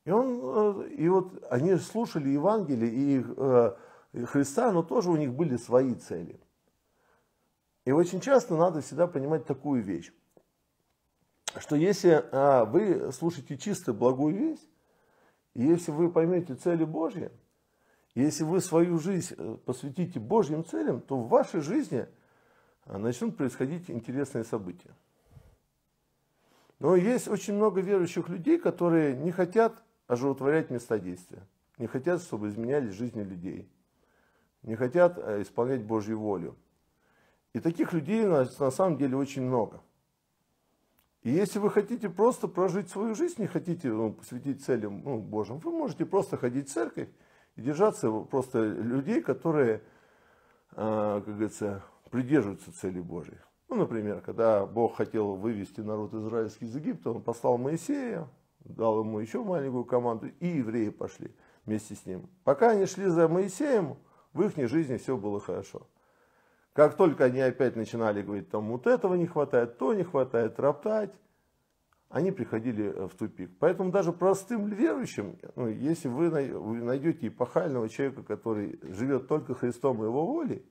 И, 0.06 0.12
он, 0.12 0.40
э, 0.86 0.90
и 0.92 1.10
вот 1.10 1.44
они 1.50 1.76
слушали 1.76 2.30
Евангелие 2.30 2.90
и 2.90 3.26
э, 3.26 3.76
Христа, 4.28 4.72
но 4.72 4.84
тоже 4.84 5.10
у 5.10 5.18
них 5.18 5.34
были 5.34 5.58
свои 5.58 5.94
цели. 5.96 6.40
И 7.84 7.92
очень 7.92 8.22
часто 8.22 8.56
надо 8.56 8.82
всегда 8.82 9.08
понимать 9.08 9.46
такую 9.46 9.84
вещь, 9.84 10.14
что 11.58 11.76
если 11.76 12.24
а, 12.32 12.66
вы 12.66 13.12
слушаете 13.12 13.58
чисто 13.58 13.92
благую 13.92 14.36
весть, 14.36 14.70
и 15.56 15.64
если 15.64 15.92
вы 15.92 16.12
поймете 16.12 16.56
цели 16.56 16.86
Божьи, 16.86 17.32
если 18.16 18.44
вы 18.44 18.60
свою 18.60 19.00
жизнь 19.00 19.36
э, 19.38 19.58
посвятите 19.66 20.20
Божьим 20.20 20.66
целям, 20.66 21.02
то 21.02 21.18
в 21.18 21.30
вашей 21.30 21.62
жизни 21.62 22.08
э, 22.86 22.98
начнут 22.98 23.38
происходить 23.38 23.90
интересные 23.90 24.44
события. 24.44 24.94
Но 26.80 26.96
есть 26.96 27.28
очень 27.28 27.54
много 27.54 27.80
верующих 27.80 28.28
людей, 28.28 28.58
которые 28.58 29.16
не 29.16 29.32
хотят 29.32 29.82
оживотворять 30.08 30.72
места 30.72 31.00
действия, 31.00 31.48
не 31.78 31.88
хотят, 31.88 32.22
чтобы 32.22 32.50
изменялись 32.50 32.94
жизни 32.94 33.24
людей, 33.24 33.70
не 34.64 34.76
хотят 34.76 35.18
э, 35.18 35.42
исполнять 35.44 35.84
Божью 35.84 36.20
волю. 36.20 36.58
И 37.54 37.60
таких 37.60 37.94
людей 37.94 38.26
на, 38.26 38.46
самом 38.46 38.98
деле 38.98 39.16
очень 39.16 39.44
много. 39.44 39.82
И 41.22 41.30
если 41.30 41.60
вы 41.60 41.70
хотите 41.70 42.10
просто 42.10 42.48
прожить 42.48 42.90
свою 42.90 43.14
жизнь, 43.14 43.42
не 43.42 43.48
хотите 43.48 43.90
ну, 43.90 44.14
посвятить 44.14 44.64
целям 44.64 45.02
ну, 45.04 45.20
Божьим, 45.20 45.60
вы 45.60 45.72
можете 45.72 46.06
просто 46.06 46.36
ходить 46.36 46.70
в 46.70 46.74
церковь 46.74 47.10
и 47.56 47.62
держаться 47.62 48.12
просто 48.12 48.64
людей, 48.64 49.22
которые, 49.22 49.82
а, 50.72 51.22
как 51.22 51.34
говорится, 51.34 51.84
придерживаются 52.10 52.72
цели 52.74 53.00
Божьей. 53.00 53.38
Ну, 53.70 53.76
например, 53.78 54.22
когда 54.22 54.66
Бог 54.66 54.98
хотел 54.98 55.36
вывести 55.36 55.82
народ 55.82 56.14
израильский 56.14 56.66
из 56.66 56.76
Египта, 56.76 57.12
Он 57.12 57.22
послал 57.22 57.58
Моисея, 57.58 58.28
дал 58.60 59.00
ему 59.00 59.20
еще 59.20 59.44
маленькую 59.44 59.86
команду, 59.86 60.28
и 60.40 60.48
евреи 60.48 60.90
пошли 60.90 61.34
вместе 61.66 61.96
с 61.96 62.06
ним. 62.06 62.30
Пока 62.44 62.72
они 62.72 62.86
шли 62.86 63.06
за 63.06 63.28
Моисеем, 63.28 63.98
в 64.34 64.42
их 64.42 64.70
жизни 64.70 64.98
все 64.98 65.18
было 65.18 65.40
хорошо. 65.40 65.88
Как 66.74 66.96
только 66.96 67.26
они 67.26 67.42
опять 67.42 67.76
начинали 67.76 68.22
говорить, 68.22 68.50
там 68.50 68.70
вот 68.70 68.88
этого 68.88 69.16
не 69.16 69.28
хватает, 69.28 69.78
то 69.78 69.94
не 69.94 70.04
хватает, 70.04 70.60
роптать, 70.60 71.14
они 72.12 72.32
приходили 72.32 72.86
э, 72.86 73.08
в 73.08 73.16
тупик. 73.16 73.52
Поэтому 73.60 73.92
даже 73.92 74.12
простым 74.12 74.68
верующим, 74.68 75.38
ну, 75.56 75.68
если 75.68 76.10
вы 76.10 76.30
найдете 76.30 77.28
эпохального 77.28 77.90
человека, 77.90 78.24
который 78.24 78.80
живет 78.84 79.28
только 79.28 79.56
Христом 79.56 80.04
и 80.04 80.06
его 80.06 80.26
волей, 80.26 80.66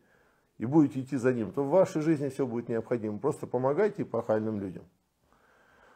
и 0.58 0.66
будете 0.66 1.00
идти 1.00 1.16
за 1.16 1.32
ним, 1.32 1.52
то 1.52 1.64
в 1.64 1.70
вашей 1.70 2.02
жизни 2.02 2.28
все 2.28 2.46
будет 2.46 2.68
необходимо. 2.68 3.18
Просто 3.18 3.46
помогайте 3.46 4.02
эпохальным 4.02 4.60
людям. 4.60 4.84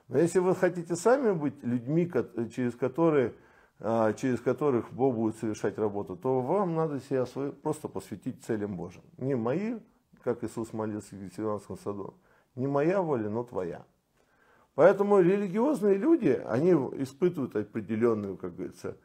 Но 0.09 0.19
если 0.19 0.39
вы 0.39 0.55
хотите 0.55 0.97
сами 0.97 1.33
быть 1.33 1.63
людьми, 1.63 2.11
через, 2.55 2.75
которые, 2.75 3.35
а, 3.81 4.15
через 4.15 4.41
которых 4.41 4.91
Бог 4.93 5.15
будет 5.15 5.37
совершать 5.37 5.77
работу, 5.77 6.17
то 6.17 6.41
вам 6.41 6.75
надо 6.75 7.01
себя 7.01 7.27
просто 7.63 7.89
посвятить 7.89 8.43
целям 8.45 8.77
Божьим. 8.77 9.03
Не 9.19 9.35
мои, 9.35 9.79
как 10.23 10.43
Иисус 10.43 10.73
молился 10.73 11.15
в 11.15 11.23
Гефсиманском 11.23 11.77
саду, 11.77 12.15
не 12.55 12.67
моя 12.67 13.03
воля, 13.03 13.29
но 13.29 13.45
твоя. 13.45 13.85
Поэтому 14.75 15.21
религиозные 15.21 15.97
люди, 15.97 16.41
они 16.47 16.73
испытывают 17.01 17.55
определенную, 17.55 18.37
как 18.37 18.57
говорится, 18.57 18.97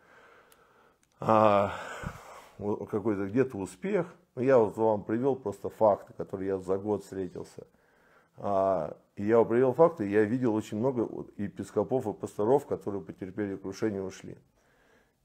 а, 1.20 1.74
какой-то 2.58 3.28
где-то 3.28 3.58
успех. 3.58 4.08
Я 4.36 4.58
вот 4.58 4.78
вам 4.78 5.04
привел 5.04 5.36
просто 5.36 5.70
факты, 5.70 6.14
которые 6.14 6.48
я 6.48 6.58
за 6.58 6.78
год 6.78 7.04
встретился. 7.04 7.68
А, 8.38 8.98
и 9.16 9.26
я 9.26 9.44
привел 9.44 9.74
факты, 9.74 10.10
я 10.10 10.24
видел 10.24 10.56
очень 10.56 10.78
много 10.78 11.08
епископов 11.38 12.08
и 12.08 12.14
пасторов, 12.14 12.66
которые 12.66 13.04
потерпели 13.04 13.56
крушение 13.56 14.02
и 14.02 14.06
ушли. 14.06 14.38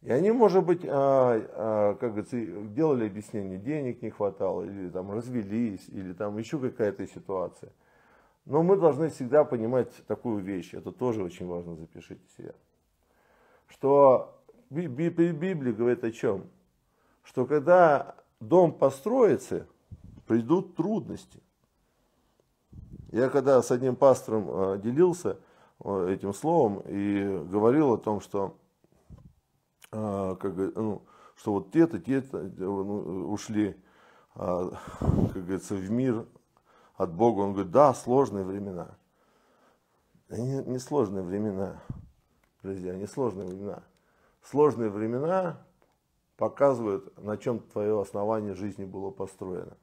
И 0.02 0.10
они, 0.10 0.30
может 0.30 0.64
быть, 0.66 0.84
а, 0.84 1.94
как 1.94 2.10
говорится, 2.10 2.38
делали 2.38 3.06
объяснение, 3.06 3.56
денег 3.56 4.02
не 4.02 4.10
хватало, 4.10 4.64
или 4.64 4.90
там 4.90 5.10
развелись, 5.10 5.88
или 5.88 6.12
там 6.12 6.36
еще 6.36 6.58
какая-то 6.58 7.06
ситуация. 7.06 7.72
Но 8.46 8.62
мы 8.62 8.76
должны 8.76 9.08
всегда 9.08 9.44
понимать 9.44 9.90
такую 10.06 10.42
вещь, 10.42 10.74
это 10.74 10.92
тоже 10.92 11.22
очень 11.22 11.46
важно, 11.46 11.76
запишите 11.76 12.22
себе, 12.36 12.54
что 13.68 14.42
Библия 14.70 15.72
говорит 15.72 16.04
о 16.04 16.12
чем? 16.12 16.46
Что 17.22 17.46
когда 17.46 18.16
дом 18.40 18.72
построится, 18.72 19.66
придут 20.26 20.76
трудности. 20.76 21.42
Я 23.10 23.30
когда 23.30 23.62
с 23.62 23.70
одним 23.70 23.96
пастором 23.96 24.48
э, 24.48 24.78
делился 24.78 25.38
э, 25.82 26.08
этим 26.12 26.34
словом 26.34 26.82
и 26.86 27.22
говорил 27.48 27.94
о 27.94 27.98
том, 27.98 28.20
что, 28.20 28.56
э, 29.92 30.36
как, 30.40 30.54
ну, 30.74 31.02
что 31.36 31.52
вот 31.52 31.70
те-то, 31.72 31.98
те-то 31.98 32.38
ну, 32.38 33.30
ушли, 33.30 33.76
как 34.34 35.32
говорится, 35.32 35.74
в 35.74 35.90
мир 35.90 36.26
от 36.96 37.12
Бога. 37.12 37.40
Он 37.40 37.52
говорит, 37.52 37.72
да, 37.72 37.94
сложные 37.94 38.44
времена. 38.44 38.96
Не, 40.28 40.62
не 40.64 40.78
сложные 40.78 41.22
времена. 41.22 41.80
друзья, 42.62 42.94
не 42.94 43.06
сложные 43.06 43.46
времена. 43.46 43.82
Сложные 44.42 44.90
времена 44.90 45.58
показывают, 46.36 47.16
на 47.22 47.36
чем 47.36 47.60
твое 47.60 48.00
основание 48.00 48.54
жизни 48.54 48.84
было 48.84 49.10
построено. 49.10 49.76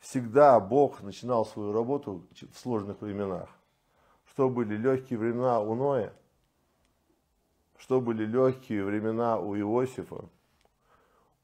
Всегда 0.00 0.58
Бог 0.58 1.00
начинал 1.02 1.46
свою 1.46 1.72
работу 1.72 2.26
в 2.52 2.58
сложных 2.58 3.00
временах. 3.00 3.48
Что 4.26 4.48
были 4.48 4.76
легкие 4.76 5.18
времена 5.18 5.60
у 5.60 5.74
Ноя, 5.74 6.12
что 7.76 8.00
были 8.00 8.24
легкие 8.24 8.84
времена 8.84 9.38
у 9.38 9.56
Иосифа. 9.56 10.24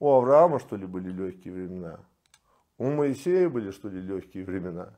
У 0.00 0.10
Авраама, 0.10 0.58
что 0.58 0.76
ли, 0.76 0.86
были 0.86 1.10
легкие 1.10 1.54
времена? 1.54 2.00
У 2.78 2.90
Моисея 2.90 3.48
были, 3.48 3.72
что 3.72 3.88
ли, 3.88 4.00
легкие 4.00 4.44
времена? 4.44 4.94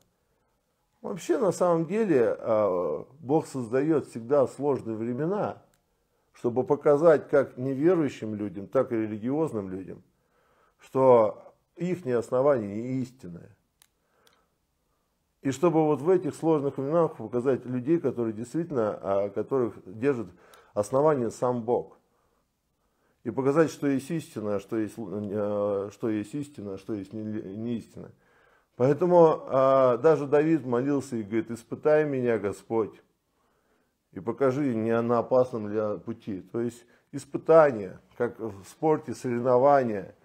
Вообще, 1.01 1.39
на 1.39 1.51
самом 1.51 1.87
деле, 1.87 2.35
а, 2.37 3.05
Бог 3.19 3.47
создает 3.47 4.05
всегда 4.05 4.47
сложные 4.47 4.95
времена, 4.95 5.63
чтобы 6.31 6.63
показать 6.63 7.27
как 7.27 7.57
неверующим 7.57 8.35
людям, 8.35 8.67
так 8.67 8.91
и 8.91 8.95
религиозным 8.95 9.69
людям, 9.69 10.03
что 10.77 11.55
их 11.75 12.05
основание 12.05 12.83
не 12.83 13.01
истинное. 13.01 13.57
И 15.41 15.49
чтобы 15.49 15.83
вот 15.83 16.01
в 16.01 16.09
этих 16.09 16.35
сложных 16.35 16.77
временах 16.77 17.17
показать 17.17 17.65
людей, 17.65 17.99
которые 17.99 18.33
действительно, 18.33 18.99
а, 19.01 19.29
которых 19.29 19.73
держит 19.85 20.27
основание 20.75 21.31
сам 21.31 21.63
Бог. 21.63 21.97
И 23.23 23.29
показать, 23.29 23.69
что 23.69 23.87
есть 23.87 24.09
истина, 24.09 24.59
что 24.59 24.77
есть, 24.77 24.95
а, 24.97 25.89
что 25.91 26.09
есть 26.09 26.33
истина, 26.33 26.77
что 26.77 26.93
есть 26.93 27.13
не, 27.13 27.77
истина. 27.77 28.11
Поэтому 28.77 29.43
а, 29.47 29.97
даже 29.97 30.25
Давид 30.25 30.65
молился 30.65 31.17
и 31.17 31.23
говорит, 31.23 31.51
испытай 31.51 32.03
меня, 32.03 32.39
Господь, 32.39 32.99
и 34.11 34.19
покажи, 34.19 34.73
не 34.73 34.99
на 35.01 35.19
опасном 35.19 35.69
ли 35.69 35.99
пути. 35.99 36.41
То 36.41 36.61
есть 36.61 36.83
испытание, 37.11 37.99
как 38.17 38.39
в 38.39 38.63
спорте 38.65 39.13
соревнования, 39.13 40.15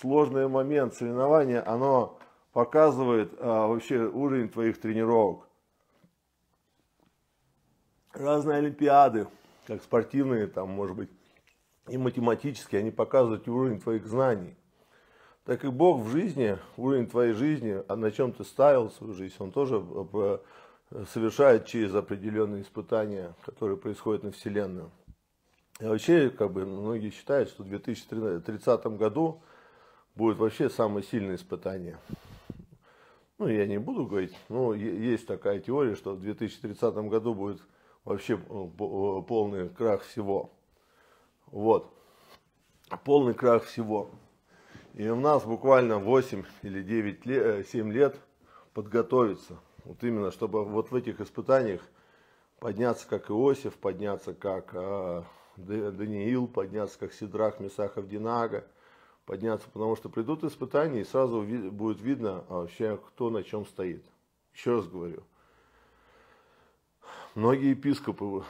сложный 0.00 0.48
момент 0.48 0.94
соревнования, 0.94 1.62
оно 1.64 2.18
показывает 2.52 3.32
а, 3.38 3.68
вообще 3.68 4.00
уровень 4.00 4.48
твоих 4.48 4.80
тренировок. 4.80 5.46
Разные 8.12 8.58
олимпиады, 8.58 9.28
как 9.66 9.80
спортивные, 9.82 10.48
там, 10.48 10.70
может 10.70 10.96
быть, 10.96 11.10
и 11.88 11.98
математические, 11.98 12.80
они 12.80 12.90
показывают 12.90 13.48
уровень 13.48 13.80
твоих 13.80 14.06
знаний 14.06 14.56
так 15.44 15.64
и 15.64 15.68
Бог 15.68 16.02
в 16.02 16.10
жизни, 16.10 16.58
уровень 16.76 17.08
твоей 17.08 17.32
жизни, 17.32 17.82
а 17.88 17.96
на 17.96 18.10
чем 18.12 18.32
ты 18.32 18.44
ставил 18.44 18.90
свою 18.90 19.12
жизнь, 19.14 19.34
Он 19.38 19.50
тоже 19.50 19.84
э, 20.12 20.38
совершает 21.12 21.66
через 21.66 21.94
определенные 21.94 22.62
испытания, 22.62 23.34
которые 23.44 23.76
происходят 23.76 24.22
на 24.22 24.30
Вселенную. 24.30 24.90
И 25.80 25.84
вообще, 25.84 26.30
как 26.30 26.52
бы, 26.52 26.64
многие 26.64 27.10
считают, 27.10 27.48
что 27.48 27.64
в 27.64 27.68
2030 27.68 28.86
году 28.96 29.42
будет 30.14 30.38
вообще 30.38 30.70
самое 30.70 31.04
сильное 31.04 31.34
испытание. 31.34 31.98
Ну, 33.38 33.48
я 33.48 33.66
не 33.66 33.78
буду 33.78 34.06
говорить, 34.06 34.36
но 34.48 34.74
есть 34.74 35.26
такая 35.26 35.58
теория, 35.58 35.96
что 35.96 36.14
в 36.14 36.20
2030 36.20 36.94
году 37.08 37.34
будет 37.34 37.60
вообще 38.04 38.34
э, 38.34 38.36
э, 38.38 39.22
полный 39.26 39.68
крах 39.70 40.02
всего. 40.02 40.52
Вот. 41.52 41.92
Полный 43.04 43.34
крах 43.34 43.64
всего. 43.64 44.10
И 44.94 45.08
у 45.08 45.16
нас 45.16 45.44
буквально 45.44 45.98
8 45.98 46.44
или 46.62 46.82
9 46.82 47.26
лет, 47.26 47.68
7 47.68 47.92
лет 47.92 48.16
подготовиться. 48.74 49.58
Вот 49.84 50.02
именно, 50.02 50.30
чтобы 50.30 50.64
вот 50.64 50.90
в 50.90 50.94
этих 50.94 51.20
испытаниях 51.20 51.82
подняться 52.58 53.06
как 53.06 53.30
Иосиф, 53.30 53.74
подняться 53.74 54.34
как 54.34 54.70
э, 54.72 55.22
Даниил, 55.56 56.46
подняться 56.46 56.98
как 56.98 57.12
Сидрах, 57.12 57.60
Месахов, 57.60 58.08
Динага, 58.08 58.64
подняться, 59.26 59.68
потому 59.72 59.96
что 59.96 60.08
придут 60.08 60.44
испытания 60.44 61.00
и 61.00 61.04
сразу 61.04 61.42
будет 61.42 62.00
видно 62.00 62.44
а, 62.48 62.60
вообще, 62.60 62.98
кто 63.08 63.30
на 63.30 63.42
чем 63.42 63.66
стоит. 63.66 64.04
Еще 64.54 64.76
раз 64.76 64.86
говорю, 64.86 65.22
многие 67.34 67.70
епископы 67.70 68.44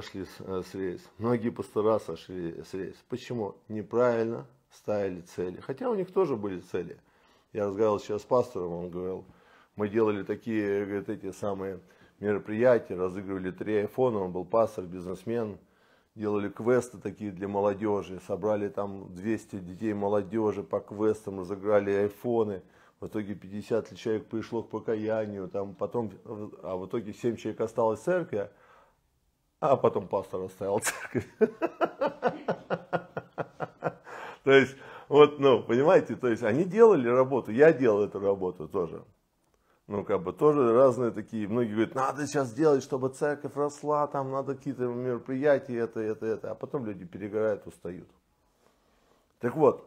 сошли 0.00 0.24
э, 0.38 0.62
с 0.64 0.74
рейс, 0.74 1.02
многие 1.18 1.50
пастора 1.50 1.98
сошли 1.98 2.62
с 2.62 2.72
рейс. 2.72 2.96
Почему? 3.10 3.56
Неправильно 3.68 4.46
ставили 4.70 5.20
цели. 5.20 5.60
Хотя 5.60 5.90
у 5.90 5.94
них 5.94 6.10
тоже 6.10 6.36
были 6.36 6.60
цели. 6.60 6.96
Я 7.52 7.66
разговаривал 7.66 8.00
сейчас 8.00 8.22
с 8.22 8.24
пастором, 8.24 8.72
он 8.72 8.90
говорил, 8.90 9.26
мы 9.76 9.90
делали 9.90 10.22
такие, 10.22 10.86
говорит, 10.86 11.10
эти 11.10 11.30
самые 11.32 11.80
мероприятия, 12.20 12.94
разыгрывали 12.94 13.50
три 13.50 13.76
айфона, 13.80 14.20
он 14.20 14.32
был 14.32 14.46
пастор, 14.46 14.86
бизнесмен, 14.86 15.58
делали 16.14 16.48
квесты 16.48 16.96
такие 16.96 17.30
для 17.30 17.48
молодежи, 17.48 18.18
собрали 18.26 18.70
там 18.70 19.14
200 19.14 19.56
детей 19.56 19.92
молодежи 19.92 20.62
по 20.62 20.80
квестам, 20.80 21.40
разыграли 21.40 21.90
айфоны, 21.90 22.62
в 23.00 23.08
итоге 23.08 23.34
50 23.34 23.94
человек 23.96 24.26
пришло 24.26 24.62
к 24.62 24.70
покаянию, 24.70 25.48
там 25.48 25.74
потом, 25.74 26.12
а 26.62 26.76
в 26.76 26.86
итоге 26.86 27.12
7 27.12 27.36
человек 27.36 27.60
осталось 27.60 28.00
в 28.00 28.04
церкви, 28.04 28.48
а 29.62 29.76
потом 29.76 30.08
пастор 30.08 30.42
оставил 30.42 30.80
церковь. 30.80 31.28
То 34.42 34.50
есть, 34.50 34.74
вот, 35.08 35.38
ну, 35.38 35.62
понимаете, 35.62 36.16
то 36.16 36.26
есть 36.26 36.42
они 36.42 36.64
делали 36.64 37.08
работу, 37.08 37.52
я 37.52 37.72
делал 37.72 38.02
эту 38.02 38.18
работу 38.18 38.66
тоже. 38.66 39.04
Ну, 39.86 40.04
как 40.04 40.20
бы 40.22 40.32
тоже 40.32 40.72
разные 40.72 41.12
такие, 41.12 41.46
многие 41.46 41.74
говорят, 41.74 41.94
надо 41.94 42.26
сейчас 42.26 42.48
сделать, 42.48 42.82
чтобы 42.82 43.10
церковь 43.10 43.54
росла, 43.54 44.08
там 44.08 44.32
надо 44.32 44.56
какие-то 44.56 44.82
мероприятия, 44.86 45.76
это, 45.76 46.00
это, 46.00 46.26
это. 46.26 46.50
А 46.50 46.54
потом 46.56 46.84
люди 46.84 47.04
перегорают, 47.04 47.64
устают. 47.64 48.08
Так 49.38 49.54
вот, 49.54 49.86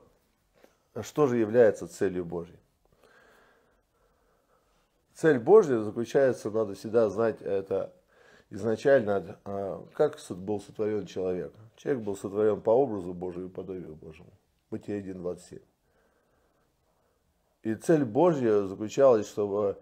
что 1.02 1.28
же 1.28 1.36
является 1.36 1.90
целью 1.90 2.24
Божьей? 2.24 2.60
Цель 5.16 5.40
Божья 5.40 5.80
заключается, 5.80 6.50
надо 6.50 6.76
всегда 6.76 7.10
знать 7.10 7.42
это 7.42 7.92
изначально, 8.50 9.40
а, 9.46 9.86
как 9.94 10.20
был 10.30 10.60
сотворен 10.60 11.06
человек. 11.06 11.54
Человек 11.76 12.04
был 12.04 12.16
сотворен 12.16 12.62
по 12.62 12.72
образу 12.72 13.14
Божию 13.14 13.48
и 13.48 13.50
подобию 13.50 13.96
Божьему. 13.96 14.32
Бытие 14.72 15.02
1.27. 15.02 15.62
И 17.64 17.76
цель 17.76 18.06
Божья 18.06 18.64
заключалась, 18.64 19.28
чтобы 19.28 19.78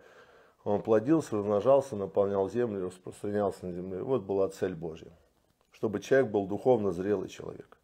он 0.63 0.81
плодился, 0.81 1.35
размножался, 1.35 1.95
наполнял 1.95 2.49
землю, 2.49 2.85
распространялся 2.85 3.65
на 3.65 3.73
земле. 3.73 4.01
Вот 4.01 4.23
была 4.23 4.47
цель 4.49 4.75
Божья. 4.75 5.11
Чтобы 5.71 5.99
человек 5.99 6.31
был 6.31 6.47
духовно 6.47 6.91
зрелый 6.91 7.27
человек. 7.27 7.77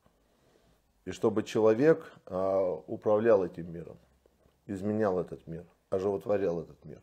И 1.06 1.12
чтобы 1.12 1.44
человек 1.44 2.14
а, 2.26 2.76
управлял 2.88 3.44
этим 3.44 3.72
миром, 3.74 3.98
изменял 4.68 5.20
этот 5.20 5.46
мир, 5.48 5.66
оживотворял 5.90 6.62
этот 6.62 6.84
мир. 6.86 7.02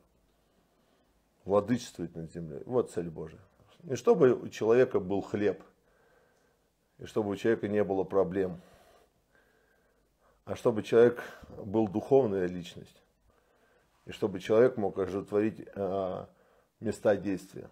Владычествует 1.44 2.14
над 2.14 2.32
землей. 2.32 2.62
Вот 2.64 2.90
цель 2.90 3.10
Божья. 3.10 3.40
И 3.88 3.94
чтобы 3.94 4.35
у 4.35 4.49
человека 4.49 5.01
был 5.01 5.20
хлеб. 5.20 5.62
И 6.99 7.07
чтобы 7.07 7.31
у 7.31 7.37
человека 7.37 7.68
не 7.68 7.83
было 7.85 8.05
проблем 8.05 8.61
а 10.46 10.55
чтобы 10.55 10.85
человек 10.85 11.22
был 11.59 11.88
духовная 11.88 12.46
личность, 12.46 13.03
и 14.07 14.12
чтобы 14.12 14.38
человек 14.38 14.77
мог 14.77 14.96
оживотворить 14.96 15.61
э, 15.75 16.27
места 16.79 17.16
действия, 17.16 17.68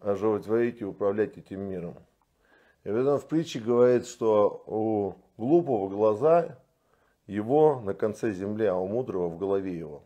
оживотворить 0.00 0.80
и 0.80 0.86
управлять 0.86 1.36
этим 1.36 1.60
миром. 1.60 1.96
И 2.84 2.90
в 2.90 2.96
этом 2.96 3.18
в 3.18 3.28
притче 3.28 3.60
говорит, 3.60 4.06
что 4.06 4.64
у 4.66 5.16
глупого 5.36 5.90
глаза 5.90 6.58
его 7.26 7.80
на 7.80 7.92
конце 7.92 8.32
земли, 8.32 8.64
а 8.64 8.74
у 8.74 8.88
мудрого 8.88 9.28
в 9.28 9.36
голове 9.36 9.76
его. 9.76 10.02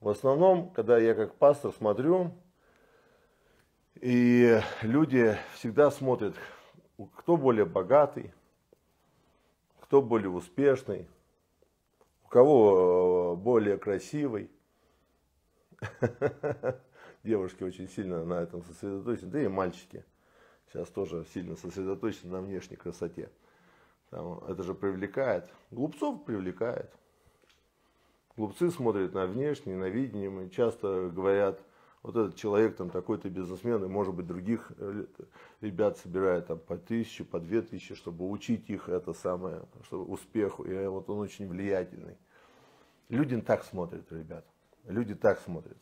В 0.00 0.10
основном, 0.10 0.68
когда 0.72 0.98
я 0.98 1.14
как 1.14 1.36
пастор 1.36 1.72
смотрю, 1.72 2.32
и 4.00 4.60
люди 4.82 5.36
всегда 5.54 5.90
смотрят, 5.90 6.34
кто 7.16 7.36
более 7.36 7.64
богатый, 7.64 8.32
кто 9.80 10.02
более 10.02 10.30
успешный, 10.30 11.06
у 12.24 12.28
кого 12.28 13.34
э, 13.34 13.42
более 13.42 13.78
красивый. 13.78 14.50
Девушки 17.24 17.62
очень 17.62 17.88
сильно 17.88 18.24
на 18.24 18.42
этом 18.42 18.62
сосредоточены, 18.64 19.30
да 19.30 19.42
и 19.42 19.48
мальчики 19.48 20.04
сейчас 20.68 20.88
тоже 20.88 21.24
сильно 21.32 21.56
сосредоточены 21.56 22.32
на 22.32 22.40
внешней 22.40 22.76
красоте. 22.76 23.30
Это 24.10 24.62
же 24.62 24.74
привлекает, 24.74 25.50
глупцов 25.70 26.24
привлекает. 26.24 26.90
Глупцы 28.36 28.70
смотрят 28.70 29.14
на 29.14 29.26
внешнее, 29.26 29.76
на 29.76 29.88
видение, 29.88 30.48
часто 30.50 31.08
говорят, 31.08 31.60
вот 32.02 32.16
этот 32.16 32.36
человек 32.36 32.76
там 32.76 32.90
такой-то 32.90 33.28
бизнесмен, 33.28 33.84
и 33.84 33.88
может 33.88 34.14
быть 34.14 34.26
других 34.26 34.72
э, 34.76 35.06
ребят 35.60 35.98
собирает 35.98 36.46
там 36.46 36.58
по 36.58 36.76
тысяче, 36.76 37.24
по 37.24 37.40
две 37.40 37.62
тысячи, 37.62 37.94
чтобы 37.94 38.28
учить 38.28 38.70
их 38.70 38.88
это 38.88 39.12
самое, 39.12 39.62
чтобы 39.84 40.04
успеху, 40.04 40.64
и 40.64 40.86
вот 40.86 41.10
он 41.10 41.18
очень 41.18 41.48
влиятельный. 41.48 42.16
Люди 43.08 43.40
так 43.40 43.64
смотрят, 43.64 44.10
ребят, 44.12 44.44
люди 44.84 45.14
так 45.14 45.40
смотрят. 45.40 45.78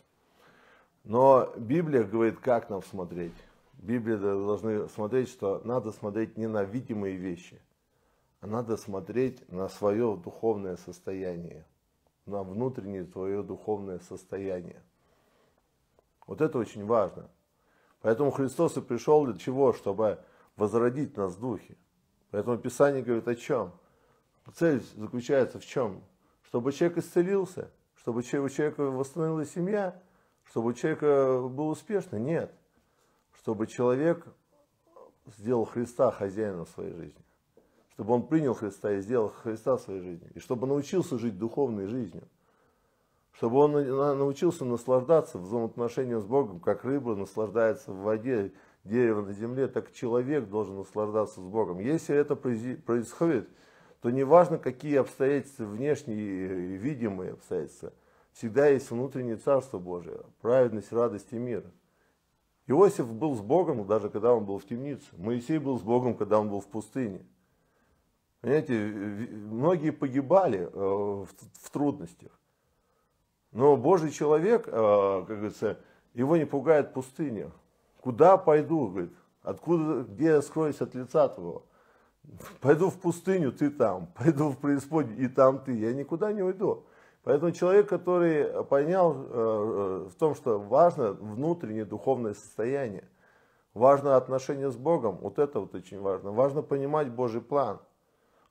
Но 1.05 1.53
Библия 1.57 2.03
говорит, 2.03 2.41
как 2.41 2.71
нам 2.71 2.83
смотреть. 2.83 3.35
Библия 3.75 4.17
должны 4.17 4.89
смотреть, 4.89 5.29
что 5.29 5.61
надо 5.65 5.93
смотреть 5.93 6.37
не 6.37 6.49
на 6.49 6.65
видимые 6.65 7.17
вещи, 7.17 7.61
а 8.41 8.47
надо 8.47 8.77
смотреть 8.77 9.49
на 9.53 9.69
свое 9.69 10.17
духовное 10.17 10.77
состояние, 10.77 11.67
на 12.25 12.43
внутреннее 12.43 13.05
твое 13.05 13.43
духовное 13.43 13.99
состояние. 14.01 14.83
Вот 16.27 16.41
это 16.41 16.59
очень 16.59 16.85
важно. 16.85 17.31
Поэтому 18.01 18.31
Христос 18.31 18.77
и 18.77 18.81
пришел 18.81 19.25
для 19.25 19.39
чего? 19.39 19.73
Чтобы 19.73 20.19
возродить 20.57 21.17
нас 21.17 21.35
в 21.35 21.41
духе. 21.41 21.77
Поэтому 22.31 22.59
Писание 22.59 23.03
говорит 23.03 23.29
о 23.29 23.35
чем? 23.35 23.73
Цель 24.55 24.83
заключается 24.95 25.59
в 25.59 25.65
чем? 25.65 26.03
Чтобы 26.43 26.73
человек 26.73 26.99
исцелился, 26.99 27.71
чтобы 27.97 28.21
у 28.21 28.23
человека 28.23 28.83
восстановилась 28.83 29.53
семья, 29.53 30.01
чтобы 30.45 30.71
у 30.71 30.73
человека 30.73 31.43
был 31.49 31.69
успешный? 31.69 32.21
Нет. 32.21 32.53
Чтобы 33.33 33.67
человек 33.67 34.27
сделал 35.27 35.65
Христа 35.65 36.11
хозяином 36.11 36.67
своей 36.67 36.93
жизни. 36.93 37.25
Чтобы 37.91 38.15
он 38.15 38.27
принял 38.27 38.55
Христа 38.55 38.93
и 38.93 39.01
сделал 39.01 39.29
Христа 39.29 39.79
своей 39.79 40.01
жизни. 40.01 40.31
И 40.35 40.39
чтобы 40.39 40.67
научился 40.67 41.19
жить 41.19 41.39
духовной 41.39 41.87
жизнью. 41.87 42.29
Чтобы 43.37 43.59
он 43.59 43.73
научился 44.19 44.65
наслаждаться 44.65 45.39
взаимоотношением 45.39 46.21
с 46.21 46.25
Богом, 46.25 46.59
как 46.59 46.85
рыба 46.85 47.15
наслаждается 47.15 47.93
в 47.93 47.99
воде, 47.99 48.53
дерево 48.83 49.21
на 49.21 49.35
земле, 49.35 49.69
так 49.69 49.93
человек 49.93 50.49
должен 50.49 50.77
наслаждаться 50.77 51.41
с 51.41 51.45
Богом. 51.45 51.79
Если 51.79 52.17
это 52.17 52.35
происходит, 52.35 53.51
то 54.01 54.09
неважно, 54.09 54.57
какие 54.57 54.97
обстоятельства 54.97 55.65
внешние 55.65 56.77
и 56.77 56.77
видимые 56.79 57.33
обстоятельства, 57.33 57.93
всегда 58.33 58.69
есть 58.69 58.91
внутреннее 58.91 59.37
Царство 59.37 59.79
Божие, 59.79 60.21
праведность, 60.41 60.91
радость 60.91 61.33
и 61.33 61.39
мир. 61.39 61.65
Иосиф 62.67 63.13
был 63.13 63.37
с 63.37 63.43
Богом, 63.43 63.87
даже 63.87 64.09
когда 64.09 64.33
он 64.33 64.47
был 64.47 64.59
в 64.59 64.65
темнице. 64.65 65.07
Моисей 65.13 65.59
был 65.59 65.79
с 65.79 65.83
Богом, 65.83 66.17
когда 66.17 66.41
он 66.41 66.49
был 66.49 66.61
в 66.61 66.67
пустыне. 66.69 67.21
Понимаете, 68.41 68.79
многие 68.79 69.91
погибали 69.91 70.61
э, 70.61 70.69
в 70.73 71.71
трудностях. 71.71 72.33
Но 73.57 73.75
Божий 73.79 74.11
человек, 74.11 74.69
э, 74.69 74.71
как 74.71 75.35
говорится, 75.35 75.79
его 76.13 76.37
не 76.37 76.45
пугает 76.45 76.93
пустыня. 76.93 77.51
Куда 78.03 78.37
пойду, 78.37 78.89
говорит, 78.89 79.13
откуда, 79.43 80.03
где 80.03 80.27
я 80.27 80.43
скроюсь 80.43 80.83
от 80.83 80.95
лица 80.95 81.27
твоего? 81.29 81.63
Пойду 82.61 82.91
в 82.91 82.99
пустыню, 82.99 83.53
ты 83.53 83.71
там. 83.71 84.09
Пойду 84.15 84.51
в 84.51 84.59
преисподнюю, 84.59 85.19
и 85.19 85.27
там 85.29 85.59
ты. 85.61 85.73
Я 85.73 85.95
никуда 85.95 86.35
не 86.35 86.43
уйду. 86.43 86.85
Поэтому 87.23 87.51
человек, 87.53 87.89
который 87.89 88.63
понял 88.65 89.15
э, 89.15 89.25
э, 89.31 90.09
в 90.11 90.15
том, 90.17 90.35
что 90.35 90.59
важно 90.59 91.13
внутреннее 91.13 91.87
духовное 91.87 92.35
состояние, 92.35 93.09
важно 93.73 94.17
отношение 94.17 94.71
с 94.71 94.77
Богом, 94.77 95.17
вот 95.17 95.39
это 95.39 95.61
вот 95.61 95.75
очень 95.75 96.03
важно. 96.03 96.31
Важно 96.31 96.61
понимать 96.61 97.09
Божий 97.09 97.41
план, 97.41 97.79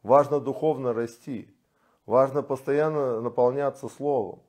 важно 0.01 0.39
духовно 0.39 0.93
расти, 0.93 1.55
важно 2.07 2.41
постоянно 2.41 3.21
наполняться 3.21 3.87
Словом, 3.87 4.39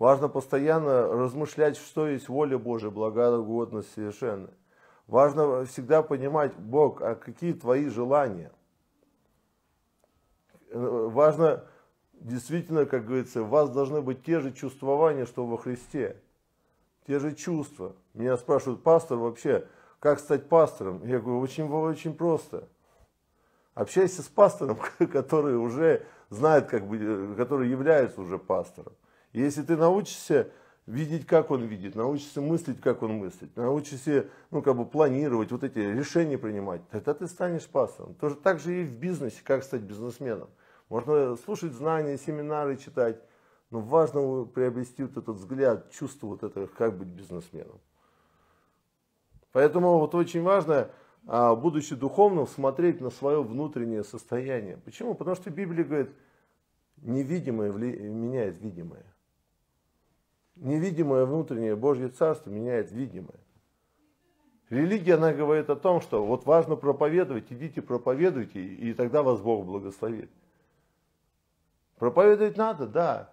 важно 0.00 0.28
постоянно 0.28 1.08
размышлять, 1.08 1.76
что 1.76 2.08
есть 2.08 2.30
воля 2.30 2.58
Божия, 2.58 2.90
благогодность 2.90 3.92
совершенная. 3.92 4.54
Важно 5.06 5.66
всегда 5.66 6.02
понимать, 6.02 6.56
Бог, 6.56 7.02
а 7.02 7.14
какие 7.14 7.52
твои 7.52 7.86
желания. 7.88 8.50
Важно 10.72 11.64
действительно, 12.14 12.86
как 12.86 13.04
говорится, 13.04 13.42
у 13.42 13.46
вас 13.46 13.68
должны 13.68 14.00
быть 14.00 14.24
те 14.24 14.40
же 14.40 14.52
чувствования, 14.52 15.26
что 15.26 15.46
во 15.46 15.58
Христе. 15.58 16.16
Те 17.06 17.18
же 17.18 17.34
чувства. 17.34 17.94
Меня 18.14 18.38
спрашивают, 18.38 18.82
пастор, 18.82 19.18
вообще, 19.18 19.66
как 19.98 20.18
стать 20.18 20.48
пастором? 20.48 21.04
Я 21.04 21.18
говорю, 21.18 21.40
очень, 21.40 21.68
очень 21.68 22.14
просто. 22.14 22.68
Общайся 23.74 24.22
с 24.22 24.28
пастором, 24.28 24.78
который 25.12 25.58
уже 25.58 26.06
знает, 26.30 26.68
как 26.68 26.86
бы, 26.86 27.34
который 27.36 27.68
является 27.68 28.22
уже 28.22 28.38
пастором. 28.38 28.94
Если 29.32 29.62
ты 29.62 29.76
научишься 29.76 30.50
видеть, 30.86 31.26
как 31.26 31.50
он 31.50 31.62
видит, 31.64 31.94
научишься 31.94 32.40
мыслить, 32.40 32.80
как 32.80 33.02
он 33.02 33.14
мыслит, 33.14 33.54
научишься, 33.56 34.26
ну, 34.50 34.60
как 34.60 34.76
бы 34.76 34.84
планировать, 34.84 35.52
вот 35.52 35.62
эти 35.62 35.78
решения 35.78 36.36
принимать, 36.36 36.80
тогда 36.90 37.14
ты 37.14 37.28
станешь 37.28 37.66
пастором. 37.66 38.14
Тоже 38.14 38.34
так 38.34 38.58
же 38.58 38.82
и 38.82 38.84
в 38.84 38.96
бизнесе, 38.98 39.40
как 39.44 39.62
стать 39.62 39.82
бизнесменом. 39.82 40.48
Можно 40.88 41.36
слушать 41.36 41.72
знания, 41.72 42.18
семинары 42.18 42.76
читать, 42.76 43.20
но 43.70 43.78
важно 43.80 44.44
приобрести 44.44 45.04
вот 45.04 45.12
этот 45.12 45.36
взгляд, 45.36 45.90
чувство 45.92 46.26
вот 46.26 46.42
этого, 46.42 46.66
как 46.66 46.98
быть 46.98 47.08
бизнесменом. 47.08 47.80
Поэтому 49.52 49.98
вот 49.98 50.14
очень 50.16 50.42
важно, 50.42 50.90
а, 51.26 51.54
будучи 51.54 51.94
духовным, 51.94 52.48
смотреть 52.48 53.00
на 53.00 53.10
свое 53.10 53.42
внутреннее 53.42 54.02
состояние. 54.02 54.78
Почему? 54.78 55.14
Потому 55.14 55.36
что 55.36 55.50
Библия 55.50 55.84
говорит, 55.84 56.10
невидимое 56.96 57.70
меняет 57.70 58.60
видимое. 58.60 59.04
Невидимое 60.60 61.24
внутреннее 61.24 61.74
Божье 61.74 62.08
Царство 62.08 62.50
меняет 62.50 62.92
видимое. 62.92 63.40
Религия, 64.68 65.14
она 65.14 65.32
говорит 65.32 65.70
о 65.70 65.74
том, 65.74 66.02
что 66.02 66.24
вот 66.24 66.44
важно 66.44 66.76
проповедовать, 66.76 67.46
идите 67.50 67.80
проповедуйте, 67.80 68.62
и 68.62 68.92
тогда 68.92 69.22
вас 69.22 69.40
Бог 69.40 69.64
благословит. 69.64 70.30
Проповедовать 71.96 72.58
надо, 72.58 72.86
да. 72.86 73.32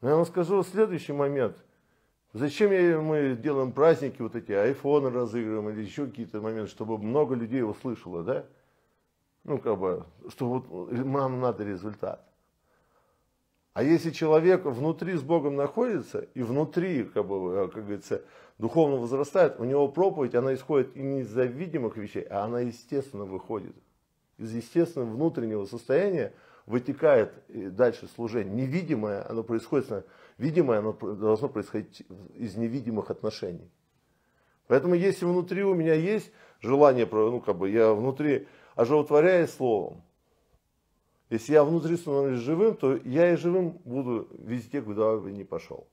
Но 0.00 0.08
я 0.08 0.16
вам 0.16 0.26
скажу 0.26 0.62
следующий 0.64 1.12
момент. 1.12 1.56
Зачем 2.32 2.70
мы 2.70 3.38
делаем 3.40 3.70
праздники, 3.70 4.20
вот 4.20 4.34
эти 4.34 4.52
айфоны 4.52 5.10
разыгрываем 5.10 5.70
или 5.70 5.82
еще 5.82 6.06
какие-то 6.06 6.40
моменты, 6.40 6.70
чтобы 6.70 6.98
много 6.98 7.36
людей 7.36 7.62
услышало, 7.62 8.24
да? 8.24 8.44
Ну, 9.44 9.58
как 9.58 9.78
бы, 9.78 10.04
что 10.28 10.48
вот 10.48 10.90
нам 10.90 11.40
надо 11.40 11.64
результат. 11.64 12.26
А 13.76 13.82
если 13.82 14.10
человек 14.10 14.64
внутри 14.64 15.18
с 15.18 15.22
Богом 15.22 15.54
находится 15.54 16.20
и 16.32 16.42
внутри, 16.42 17.04
как, 17.04 17.26
бы, 17.26 17.68
как 17.70 17.84
говорится, 17.84 18.22
духовно 18.56 18.96
возрастает, 18.96 19.60
у 19.60 19.64
него 19.64 19.86
проповедь, 19.88 20.34
она 20.34 20.54
исходит 20.54 20.96
не 20.96 21.20
из-за 21.20 21.44
видимых 21.44 21.98
вещей, 21.98 22.22
а 22.22 22.44
она 22.44 22.60
естественно 22.60 23.26
выходит. 23.26 23.76
Из 24.38 24.50
естественного 24.54 25.10
внутреннего 25.10 25.66
состояния, 25.66 26.32
вытекает 26.64 27.34
дальше 27.48 28.08
служение. 28.14 28.66
Невидимое, 28.66 29.28
оно 29.28 29.42
происходит, 29.42 30.06
видимое, 30.38 30.78
оно 30.78 30.92
должно 30.94 31.50
происходить 31.50 32.02
из 32.34 32.56
невидимых 32.56 33.10
отношений. 33.10 33.70
Поэтому 34.68 34.94
если 34.94 35.26
внутри 35.26 35.64
у 35.64 35.74
меня 35.74 35.92
есть 35.92 36.32
желание, 36.62 37.06
ну 37.12 37.42
как 37.42 37.58
бы 37.58 37.68
я 37.68 37.92
внутри 37.92 38.48
оживотворяю 38.74 39.46
словом, 39.46 40.02
если 41.28 41.54
я 41.54 41.64
внутри 41.64 41.96
становлюсь 41.96 42.40
живым, 42.40 42.76
то 42.76 42.96
я 43.04 43.32
и 43.32 43.36
живым 43.36 43.80
буду 43.84 44.28
везде, 44.38 44.80
куда 44.80 45.16
бы 45.16 45.32
ни 45.32 45.42
пошел. 45.42 45.88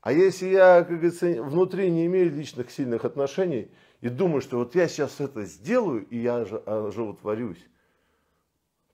А 0.00 0.12
если 0.12 0.46
я, 0.46 0.84
как 0.84 0.88
говорится, 0.88 1.42
внутри 1.42 1.90
не 1.90 2.06
имею 2.06 2.32
личных 2.32 2.70
сильных 2.70 3.04
отношений 3.04 3.70
и 4.00 4.08
думаю, 4.08 4.40
что 4.40 4.58
вот 4.58 4.74
я 4.74 4.88
сейчас 4.88 5.20
это 5.20 5.44
сделаю, 5.44 6.06
и 6.08 6.18
я 6.18 6.36
оживотворюсь, 6.36 7.66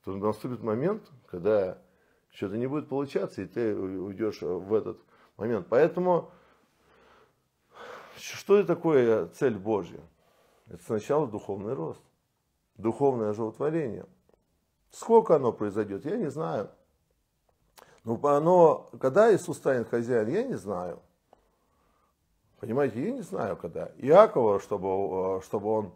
то 0.05 0.17
наступит 0.17 0.63
момент, 0.63 1.03
когда 1.27 1.79
что-то 2.31 2.57
не 2.57 2.67
будет 2.67 2.89
получаться, 2.89 3.43
и 3.43 3.47
ты 3.47 3.77
уйдешь 3.77 4.41
в 4.41 4.75
этот 4.75 4.99
момент. 5.37 5.67
Поэтому, 5.69 6.31
что 8.17 8.57
это 8.57 8.75
такое 8.75 9.27
цель 9.29 9.59
Божья? 9.59 10.01
Это 10.67 10.83
сначала 10.83 11.29
духовный 11.29 11.75
рост, 11.75 12.01
духовное 12.79 13.31
оживотворение. 13.31 14.07
Сколько 14.93 15.37
оно 15.37 15.53
произойдет, 15.53 16.05
я 16.05 16.17
не 16.17 16.31
знаю. 16.31 16.71
Но 18.05 18.21
оно, 18.23 18.91
когда 19.01 19.35
Иисус 19.35 19.57
станет 19.57 19.89
хозяин, 19.89 20.29
я 20.29 20.43
не 20.45 20.57
знаю. 20.57 21.01
Понимаете, 22.61 23.03
я 23.05 23.13
не 23.13 23.23
знаю, 23.23 23.57
когда. 23.57 23.91
Иакова, 23.97 24.61
чтобы, 24.61 25.43
чтобы 25.43 25.69
он, 25.69 25.93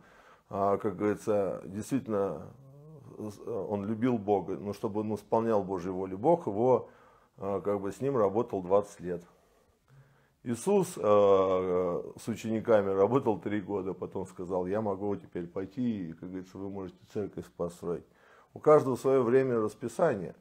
а, 0.49 0.79
как 0.79 0.97
говорится, 0.97 1.63
действительно 1.65 2.49
он 3.19 3.87
любил 3.87 4.19
Бога, 4.19 4.57
но 4.57 4.73
чтобы 4.73 5.01
он 5.01 5.15
исполнял 5.15 5.63
Божью 5.63 5.95
волю, 5.95 6.19
Бог 6.19 6.47
его, 6.47 6.89
э, 7.39 7.61
как 7.65 7.81
бы 7.81 7.93
с 7.93 8.01
ним 8.01 8.17
работал 8.17 8.63
20 8.63 9.01
лет. 9.01 9.23
Иисус 10.45 10.95
э, 10.97 11.01
с 11.03 12.29
учениками 12.29 12.91
работал 12.91 13.39
три 13.41 13.61
года, 13.61 13.95
потом 13.95 14.27
сказал, 14.27 14.67
я 14.67 14.81
могу 14.81 15.17
теперь 15.17 15.47
пойти, 15.47 16.11
и, 16.11 16.13
как 16.13 16.29
говорится, 16.29 16.59
вы 16.59 16.71
можете 16.71 16.99
церковь 17.13 17.47
построить. 17.57 18.05
У 18.57 18.59
каждого 18.59 18.97
свое 18.97 19.21
время 19.21 19.61
расписание. 19.61 20.35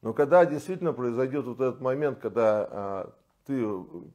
Но 0.00 0.14
когда 0.14 0.46
действительно 0.46 0.94
произойдет 0.94 1.44
вот 1.44 1.60
этот 1.60 1.78
момент, 1.82 2.18
когда 2.18 2.68
э, 2.70 3.10
ты 3.44 3.66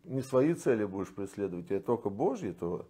не 0.06 0.24
свои 0.24 0.56
цели 0.56 0.84
будешь 0.84 1.14
преследовать, 1.14 1.72
а 1.72 1.80
только 1.80 2.10
Божьи, 2.10 2.54
то 2.60 2.88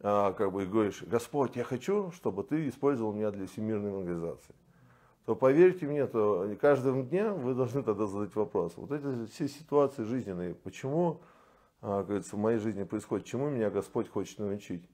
а, 0.00 0.32
как 0.32 0.50
бы 0.50 0.66
говоришь, 0.66 1.04
Господь, 1.04 1.54
я 1.54 1.62
хочу, 1.62 2.10
чтобы 2.10 2.42
ты 2.42 2.66
использовал 2.68 3.12
меня 3.12 3.30
для 3.30 3.46
всемирной 3.46 3.92
евангелизации, 3.92 4.56
то 5.24 5.36
поверьте 5.36 5.86
мне, 5.86 6.08
то 6.08 6.52
каждым 6.60 7.06
днем 7.06 7.34
вы 7.34 7.54
должны 7.54 7.84
тогда 7.84 8.08
задать 8.08 8.34
вопрос. 8.34 8.72
Вот 8.74 8.90
эти 8.90 9.26
все 9.26 9.46
ситуации 9.46 10.02
жизненные, 10.02 10.56
почему, 10.56 11.20
а, 11.80 12.02
говорится, 12.02 12.34
в 12.34 12.40
моей 12.40 12.58
жизни 12.58 12.82
происходит, 12.82 13.24
чему 13.24 13.48
меня 13.48 13.70
Господь 13.70 14.08
хочет 14.08 14.40
научить? 14.40 14.90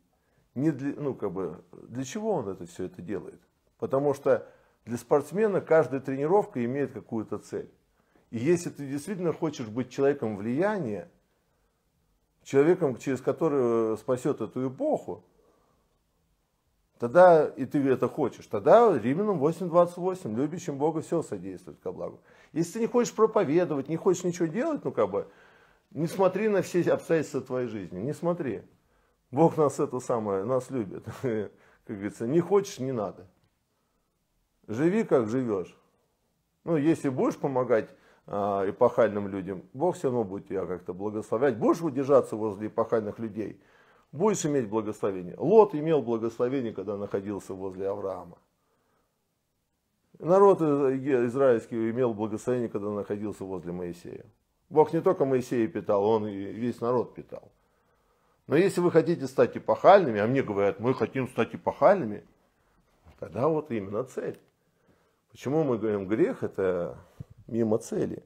не 0.54 0.70
для, 0.70 1.00
ну, 1.00 1.14
как 1.14 1.32
бы, 1.32 1.64
для 1.88 2.04
чего 2.04 2.32
он 2.32 2.48
это 2.50 2.66
все 2.66 2.84
это 2.84 3.00
делает? 3.00 3.40
Потому 3.78 4.12
что 4.12 4.46
для 4.86 4.96
спортсмена 4.96 5.60
каждая 5.60 6.00
тренировка 6.00 6.64
имеет 6.64 6.92
какую-то 6.92 7.38
цель. 7.38 7.68
И 8.30 8.38
если 8.38 8.70
ты 8.70 8.86
действительно 8.86 9.32
хочешь 9.32 9.66
быть 9.66 9.90
человеком 9.90 10.36
влияния, 10.36 11.10
человеком, 12.44 12.96
через 12.96 13.20
который 13.20 13.98
спасет 13.98 14.40
эту 14.40 14.68
эпоху, 14.68 15.24
тогда 16.98 17.46
и 17.46 17.66
ты 17.66 17.78
это 17.88 18.08
хочешь, 18.08 18.46
тогда 18.46 18.96
Римлянам 18.96 19.42
8.28, 19.42 20.34
любящим 20.36 20.78
Бога 20.78 21.02
все 21.02 21.22
содействует 21.22 21.80
ко 21.80 21.90
благу. 21.90 22.20
Если 22.52 22.74
ты 22.74 22.80
не 22.80 22.86
хочешь 22.86 23.12
проповедовать, 23.12 23.88
не 23.88 23.96
хочешь 23.96 24.22
ничего 24.22 24.46
делать, 24.46 24.84
ну 24.84 24.92
как 24.92 25.10
бы, 25.10 25.26
не 25.90 26.06
смотри 26.06 26.48
на 26.48 26.62
все 26.62 26.82
обстоятельства 26.92 27.40
твоей 27.40 27.68
жизни, 27.68 28.00
не 28.00 28.14
смотри. 28.14 28.62
Бог 29.32 29.56
нас 29.56 29.80
это 29.80 29.98
самое, 29.98 30.44
нас 30.44 30.70
любит. 30.70 31.04
Как 31.22 31.96
говорится, 31.96 32.26
не 32.26 32.40
хочешь, 32.40 32.78
не 32.78 32.92
надо. 32.92 33.26
Живи, 34.68 35.04
как 35.04 35.28
живешь. 35.28 35.76
Ну, 36.64 36.76
если 36.76 37.08
будешь 37.08 37.36
помогать 37.36 37.88
а, 38.26 38.68
эпохальным 38.68 39.28
людям, 39.28 39.62
Бог 39.72 39.96
все 39.96 40.08
равно 40.08 40.24
будет 40.24 40.48
тебя 40.48 40.66
как-то 40.66 40.92
благословлять. 40.92 41.56
Будешь 41.56 41.80
удержаться 41.80 42.34
возле 42.36 42.66
эпохальных 42.66 43.20
людей, 43.20 43.60
будешь 44.10 44.44
иметь 44.44 44.68
благословение. 44.68 45.36
Лот 45.38 45.74
имел 45.74 46.02
благословение, 46.02 46.72
когда 46.72 46.96
находился 46.96 47.54
возле 47.54 47.88
Авраама. 47.88 48.38
Народ 50.18 50.60
израильский 50.62 51.90
имел 51.90 52.14
благословение, 52.14 52.68
когда 52.68 52.90
находился 52.90 53.44
возле 53.44 53.72
Моисея. 53.72 54.24
Бог 54.68 54.92
не 54.92 55.00
только 55.00 55.24
Моисея 55.24 55.68
питал, 55.68 56.04
он 56.04 56.26
и 56.26 56.34
весь 56.34 56.80
народ 56.80 57.14
питал. 57.14 57.52
Но 58.46 58.56
если 58.56 58.80
вы 58.80 58.90
хотите 58.90 59.26
стать 59.26 59.56
эпохальными, 59.56 60.18
а 60.18 60.26
мне 60.26 60.42
говорят, 60.42 60.80
мы 60.80 60.94
хотим 60.94 61.28
стать 61.28 61.54
эпохальными, 61.54 62.24
тогда 63.20 63.46
вот 63.48 63.70
именно 63.70 64.02
цель. 64.04 64.38
Почему 65.36 65.64
мы 65.64 65.76
говорим, 65.76 66.08
грех 66.08 66.42
это 66.42 66.96
мимо 67.46 67.76
цели. 67.76 68.24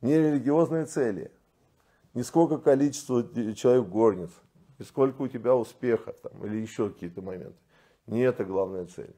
Не 0.00 0.16
религиозные 0.16 0.86
цели. 0.86 1.30
Не 2.14 2.22
сколько 2.22 2.56
количество 2.56 3.22
человек 3.54 3.88
горниц, 3.88 4.30
не 4.78 4.86
сколько 4.86 5.20
у 5.20 5.28
тебя 5.28 5.54
успеха 5.54 6.14
там, 6.14 6.46
или 6.46 6.56
еще 6.56 6.88
какие-то 6.88 7.20
моменты. 7.20 7.58
Не 8.06 8.22
это 8.22 8.46
главная 8.46 8.86
цель. 8.86 9.14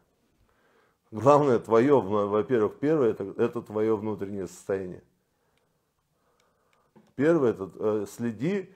Главное 1.12 1.61
твое, 1.61 2.00
во-первых, 2.00 2.81
первое, 2.81 3.11
это, 3.11 3.35
это 3.37 3.62
твое 3.62 3.96
внутреннее 3.96 4.48
состояние. 4.48 5.05
Первое, 7.14 7.50
это 7.50 7.70
э, 7.72 8.07
следи 8.11 8.68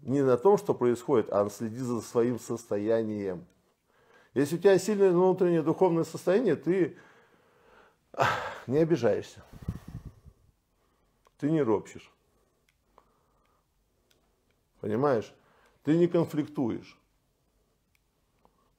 не 0.00 0.22
на 0.22 0.38
том, 0.38 0.56
что 0.56 0.72
происходит, 0.72 1.30
а 1.30 1.46
следи 1.50 1.76
за 1.76 2.00
своим 2.00 2.38
состоянием. 2.38 3.44
Если 4.32 4.56
у 4.56 4.58
тебя 4.58 4.78
сильное 4.78 5.10
внутреннее 5.10 5.60
духовное 5.60 6.04
состояние, 6.04 6.56
ты 6.56 6.96
не 8.68 8.78
обижаешься. 8.78 9.42
Ты 11.38 11.50
не 11.50 11.62
ропщешь. 11.62 12.10
Понимаешь? 14.80 15.32
Ты 15.84 15.96
не 15.96 16.06
конфликтуешь. 16.06 16.98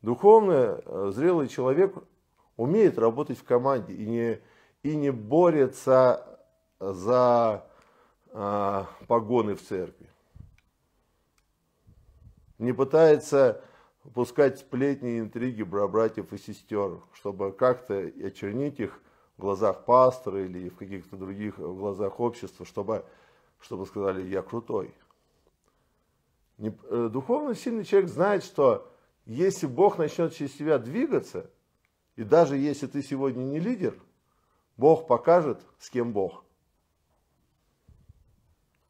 Духовно 0.02 0.82
э, 0.86 1.12
зрелый 1.14 1.48
человек 1.48 1.96
умеет 2.58 2.98
работать 2.98 3.38
в 3.38 3.44
команде 3.44 3.94
и 3.94 4.06
не, 4.06 4.40
и 4.84 4.96
не 4.96 5.12
борется 5.12 6.40
за 6.80 7.66
а, 8.36 8.90
погоны 9.08 9.56
в 9.56 9.62
церкви. 9.62 10.10
Не 12.58 12.74
пытается 12.74 13.64
пускать 14.14 14.60
сплетни 14.60 15.12
и 15.12 15.20
интриги 15.20 15.64
братьев 15.64 16.34
и 16.34 16.38
сестер, 16.38 17.00
чтобы 17.14 17.52
как-то 17.52 17.96
очернить 17.98 18.80
их 18.80 19.00
в 19.38 19.42
глазах 19.42 19.86
пастора 19.86 20.46
или 20.46 20.70
в 20.70 20.76
каких-то 20.76 21.18
других 21.18 21.58
в 21.58 21.78
глазах 21.78 22.20
общества, 22.20 22.66
чтобы, 22.66 23.06
чтобы 23.60 23.86
сказали, 23.86 24.28
я 24.28 24.42
крутой. 24.42 24.94
Э, 26.60 27.10
духовно 27.12 27.56
сильный 27.56 27.84
человек 27.84 28.10
знает, 28.10 28.44
что 28.44 28.90
если 29.26 29.68
Бог 29.68 29.98
начнет 29.98 30.34
через 30.34 30.54
тебя 30.54 30.78
двигаться, 30.78 31.50
и 32.16 32.24
даже 32.24 32.58
если 32.58 32.88
ты 32.88 33.02
сегодня 33.02 33.44
не 33.44 33.60
лидер, 33.60 33.96
Бог 34.78 35.08
покажет, 35.08 35.62
с 35.80 35.90
кем 35.90 36.14
Бог. 36.14 36.44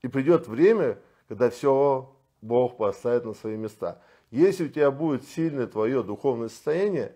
И 0.02 0.08
придет 0.08 0.48
время, 0.48 1.00
когда 1.28 1.50
все 1.50 2.14
Бог 2.42 2.78
поставит 2.78 3.26
на 3.26 3.34
свои 3.34 3.56
места. 3.56 4.02
Если 4.32 4.66
у 4.66 4.70
тебя 4.70 4.92
будет 4.92 5.26
сильное 5.26 5.68
твое 5.68 6.04
духовное 6.04 6.50
состояние, 6.50 7.16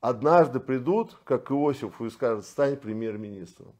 однажды 0.00 0.60
придут, 0.60 1.16
как 1.24 1.50
Иосифу, 1.50 2.06
и 2.06 2.10
скажут, 2.10 2.44
стань 2.44 2.76
премьер-министром. 2.76 3.72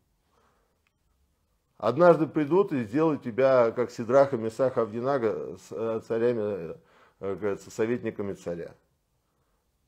Однажды 1.77 2.27
придут 2.27 2.73
и 2.73 2.85
сделают 2.85 3.23
тебя, 3.23 3.71
как 3.71 3.91
Сидраха, 3.93 4.37
Месаха, 4.37 4.83
Авдинага, 4.83 5.57
э, 5.71 6.01
царями, 6.07 6.77
э, 7.21 7.35
говорится, 7.35 7.71
советниками 7.71 8.33
царя. 8.33 8.75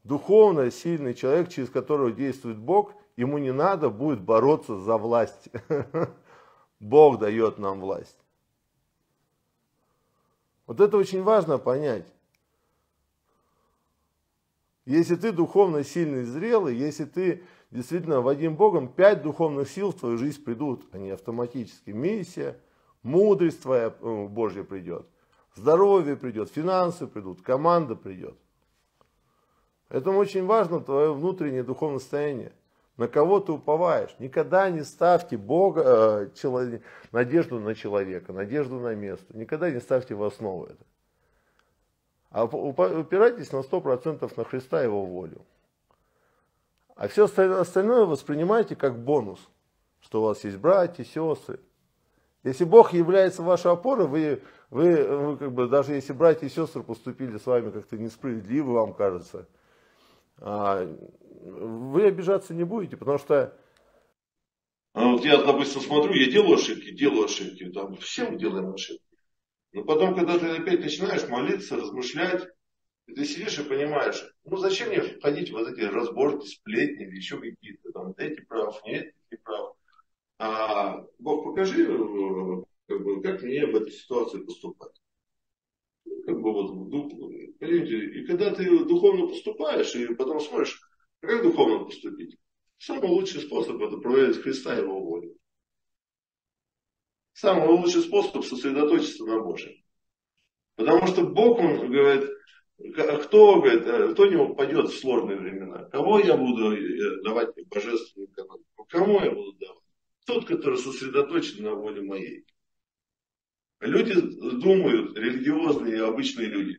Духовно 0.04 0.70
сильный 0.70 1.14
человек, 1.14 1.48
через 1.48 1.68
которого 1.68 2.12
действует 2.12 2.58
Бог, 2.58 2.94
ему 3.16 3.38
не 3.38 3.52
надо 3.52 3.90
будет 3.90 4.20
бороться 4.20 4.78
за 4.78 4.96
власть. 4.96 5.48
Бог 6.80 7.18
дает 7.18 7.58
нам 7.58 7.80
власть. 7.80 8.18
Вот 10.66 10.80
это 10.80 10.96
очень 10.96 11.22
важно 11.22 11.58
понять. 11.58 12.06
Если 14.90 15.14
ты 15.14 15.30
духовно 15.30 15.84
сильный 15.84 16.24
зрелый, 16.24 16.74
если 16.74 17.04
ты 17.04 17.44
действительно 17.70 18.22
Вадим 18.22 18.56
Богом, 18.56 18.88
пять 18.88 19.22
духовных 19.22 19.70
сил 19.70 19.92
в 19.92 20.00
твою 20.00 20.18
жизнь 20.18 20.42
придут, 20.42 20.84
они 20.90 21.10
автоматически. 21.10 21.90
Миссия, 21.90 22.58
мудрость 23.04 23.62
твоя 23.62 23.94
э, 24.00 24.26
Божья 24.26 24.64
придет, 24.64 25.06
здоровье 25.54 26.16
придет, 26.16 26.50
финансы 26.50 27.06
придут, 27.06 27.40
команда 27.40 27.94
придет. 27.94 28.36
Поэтому 29.86 30.18
очень 30.18 30.44
важно 30.44 30.80
твое 30.80 31.14
внутреннее 31.14 31.62
духовное 31.62 32.00
состояние. 32.00 32.50
На 32.96 33.06
кого 33.06 33.38
ты 33.38 33.52
уповаешь? 33.52 34.16
Никогда 34.18 34.70
не 34.70 34.82
ставьте 34.82 35.36
Бога, 35.36 35.82
э, 35.84 36.30
человек, 36.34 36.82
надежду 37.12 37.60
на 37.60 37.76
человека, 37.76 38.32
надежду 38.32 38.80
на 38.80 38.96
место. 38.96 39.38
Никогда 39.38 39.70
не 39.70 39.78
ставьте 39.78 40.16
в 40.16 40.24
основу 40.24 40.64
это. 40.64 40.84
А 42.30 42.44
упирайтесь 42.44 43.52
на 43.52 43.58
100% 43.58 44.32
на 44.36 44.44
Христа 44.44 44.80
и 44.80 44.84
Его 44.84 45.04
волю. 45.04 45.44
А 46.94 47.08
все 47.08 47.24
остальное 47.24 48.04
воспринимайте 48.04 48.76
как 48.76 49.02
бонус, 49.02 49.40
что 50.00 50.20
у 50.20 50.24
вас 50.26 50.44
есть 50.44 50.58
братья, 50.58 51.04
сестры. 51.04 51.60
Если 52.44 52.64
Бог 52.64 52.92
является 52.92 53.42
вашей 53.42 53.72
опорой, 53.72 54.06
вы, 54.06 54.42
вы, 54.70 55.04
вы 55.04 55.36
как 55.36 55.52
бы, 55.52 55.68
даже 55.68 55.94
если 55.94 56.12
братья 56.12 56.46
и 56.46 56.50
сестры 56.50 56.82
поступили 56.82 57.36
с 57.36 57.46
вами 57.46 57.70
как-то 57.70 57.98
несправедливо, 57.98 58.72
вам 58.72 58.94
кажется, 58.94 59.46
а, 60.38 60.86
вы 61.42 62.06
обижаться 62.06 62.54
не 62.54 62.64
будете, 62.64 62.96
потому 62.96 63.18
что 63.18 63.54
а 64.92 65.06
вот 65.06 65.24
я, 65.24 65.42
допустим, 65.42 65.80
смотрю, 65.80 66.14
я 66.14 66.30
делаю 66.30 66.54
ошибки, 66.54 66.90
делаю 66.90 67.24
ошибки, 67.24 67.70
там 67.70 67.96
все 67.96 68.28
мы 68.28 68.38
делаем 68.38 68.74
ошибки. 68.74 69.04
Но 69.72 69.84
потом, 69.84 70.14
когда 70.14 70.38
ты 70.38 70.46
опять 70.46 70.80
начинаешь 70.80 71.28
молиться, 71.28 71.76
размышлять, 71.76 72.48
ты 73.06 73.24
сидишь 73.24 73.58
и 73.58 73.64
понимаешь, 73.64 74.22
ну 74.44 74.56
зачем 74.56 74.88
мне 74.88 75.00
входить 75.00 75.50
в 75.50 75.52
вот 75.52 75.68
эти 75.68 75.80
разборки, 75.82 76.46
сплетни 76.46 77.06
или 77.06 77.16
еще 77.16 77.38
какие-то, 77.38 77.92
там, 77.92 78.14
эти 78.16 78.40
прав, 78.42 78.80
нет, 78.84 79.12
эти 79.30 79.40
прав. 79.40 79.76
А 80.38 81.04
Бог, 81.18 81.44
покажи, 81.44 81.84
э, 81.84 82.62
как, 82.88 83.04
бы, 83.04 83.22
как 83.22 83.42
мне 83.42 83.66
в 83.66 83.76
этой 83.76 83.92
ситуации 83.92 84.38
поступать. 84.38 85.00
Как 86.26 86.40
бы 86.40 86.52
вот, 86.52 86.90
понимаете, 87.58 88.20
и 88.20 88.26
когда 88.26 88.54
ты 88.54 88.84
духовно 88.84 89.26
поступаешь, 89.26 89.94
и 89.94 90.14
потом 90.14 90.40
смотришь, 90.40 90.80
как 91.20 91.42
духовно 91.42 91.84
поступить, 91.84 92.36
самый 92.78 93.08
лучший 93.08 93.42
способ 93.42 93.80
это 93.82 93.98
проверить 93.98 94.42
Христа 94.42 94.74
Его. 94.74 94.99
Самый 97.40 97.68
лучший 97.68 98.02
способ 98.02 98.44
сосредоточиться 98.44 99.24
на 99.24 99.40
Божьем. 99.40 99.72
Потому 100.76 101.06
что 101.06 101.22
Бог, 101.22 101.58
Он 101.58 101.90
говорит, 101.90 102.28
кто, 103.22 103.62
говорит, 103.62 104.12
кто 104.12 104.26
не 104.26 104.36
упадет 104.36 104.90
в 104.90 104.98
сложные 104.98 105.38
времена? 105.38 105.84
Кого 105.84 106.18
я 106.18 106.36
буду 106.36 106.76
э, 106.76 107.22
давать 107.22 107.54
божественную 107.68 108.30
экономику? 108.30 108.84
Кому 108.90 109.22
я 109.22 109.30
буду 109.30 109.54
давать? 109.54 109.82
Тот, 110.26 110.44
который 110.44 110.76
сосредоточен 110.76 111.64
на 111.64 111.74
воле 111.74 112.02
моей. 112.02 112.44
Люди 113.80 114.20
думают, 114.60 115.16
религиозные 115.16 116.04
обычные 116.04 116.46
люди, 116.46 116.78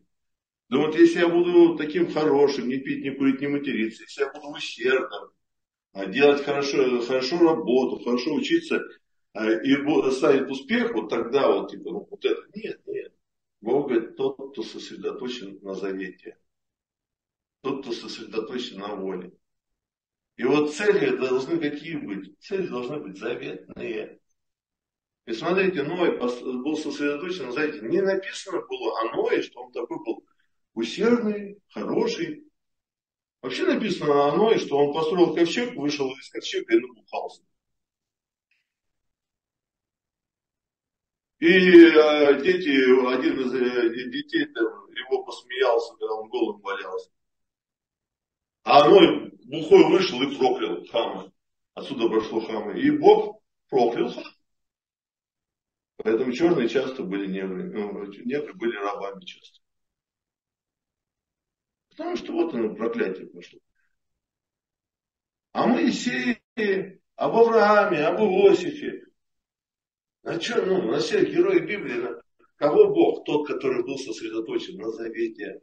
думают, 0.69 0.95
если 0.95 1.21
я 1.21 1.27
буду 1.27 1.75
таким 1.75 2.11
хорошим, 2.11 2.67
не 2.67 2.77
пить, 2.77 3.03
не 3.03 3.09
курить, 3.09 3.41
не 3.41 3.47
материться, 3.47 4.03
если 4.03 4.21
я 4.21 4.31
буду 4.31 4.49
усердным, 4.49 5.31
а 5.93 6.05
делать 6.05 6.43
хорошо, 6.43 7.01
хорошо 7.01 7.39
работу, 7.39 8.03
хорошо 8.03 8.35
учиться, 8.35 8.79
и 9.33 10.11
ставить 10.11 10.49
успех, 10.49 10.93
вот 10.93 11.09
тогда 11.09 11.51
вот, 11.51 11.71
типа, 11.71 11.91
ну, 11.91 12.07
вот 12.09 12.25
это. 12.25 12.41
Нет, 12.53 12.81
нет. 12.85 13.13
Бог 13.61 13.87
говорит, 13.87 14.15
тот, 14.17 14.35
кто 14.51 14.63
сосредоточен 14.63 15.59
на 15.61 15.73
завете. 15.73 16.37
тот, 17.61 17.81
кто 17.81 17.91
сосредоточен 17.91 18.79
на 18.79 18.95
воле. 18.95 19.31
И 20.35 20.43
вот 20.43 20.73
цели 20.73 21.15
должны 21.15 21.59
какие 21.59 21.95
быть? 21.95 22.37
Цели 22.39 22.67
должны 22.67 22.99
быть 22.99 23.17
заветные. 23.17 24.19
И 25.27 25.33
смотрите, 25.33 25.83
Ной 25.83 26.17
был 26.17 26.75
сосредоточен, 26.75 27.51
знаете, 27.51 27.79
не 27.81 28.01
написано 28.01 28.61
было 28.67 28.99
о 29.01 29.15
Ное, 29.15 29.41
что 29.43 29.61
он 29.61 29.71
такой 29.71 30.03
был 30.03 30.25
усердный, 30.73 31.59
хороший. 31.69 32.45
Вообще 33.41 33.65
написано 33.65 34.25
о 34.25 34.35
Ное, 34.35 34.57
что 34.57 34.77
он 34.77 34.93
построил 34.93 35.35
ковчег, 35.35 35.75
вышел 35.75 36.11
из 36.11 36.29
ковчега 36.29 36.75
и 36.75 36.79
набухался. 36.79 37.43
И 41.41 41.47
э, 41.47 42.39
дети, 42.43 42.69
один 43.11 43.39
из 43.39 43.51
э, 43.51 44.09
детей 44.11 44.45
там, 44.53 44.91
его 44.91 45.23
посмеялся, 45.23 45.91
когда 45.95 46.13
он 46.13 46.29
голым 46.29 46.61
валялся. 46.61 47.09
А 48.63 48.87
Ной 48.87 49.31
бухой 49.45 49.89
вышел 49.89 50.21
и 50.21 50.37
проклял 50.37 50.85
хама. 50.85 51.33
Отсюда 51.73 52.09
прошло 52.09 52.41
хама. 52.41 52.77
И 52.77 52.91
Бог 52.91 53.41
проклял 53.69 54.11
хама. 54.11 54.35
Поэтому 55.97 56.31
черные 56.31 56.69
часто 56.69 57.01
были 57.01 57.25
негры. 57.25 57.71
Ну, 57.71 58.05
негры 58.23 58.53
были 58.53 58.75
рабами 58.77 59.25
часто. 59.25 59.61
Потому 61.89 62.17
что 62.17 62.33
вот 62.33 62.53
оно 62.53 62.75
проклятие 62.75 63.25
пошло. 63.25 63.59
А 65.53 65.65
Моисее, 65.65 66.39
об 67.15 67.35
Аврааме, 67.35 68.05
об 68.05 68.19
Иосифе. 68.19 69.10
А 70.23 70.39
что, 70.39 70.65
ну, 70.65 70.83
на 70.83 70.99
всех 70.99 71.29
героев 71.29 71.65
Библии, 71.65 71.95
на 71.95 72.21
кого 72.57 72.93
Бог? 72.93 73.25
Тот, 73.25 73.47
который 73.47 73.83
был 73.83 73.97
сосредоточен 73.97 74.77
на 74.77 74.91
завете. 74.91 75.61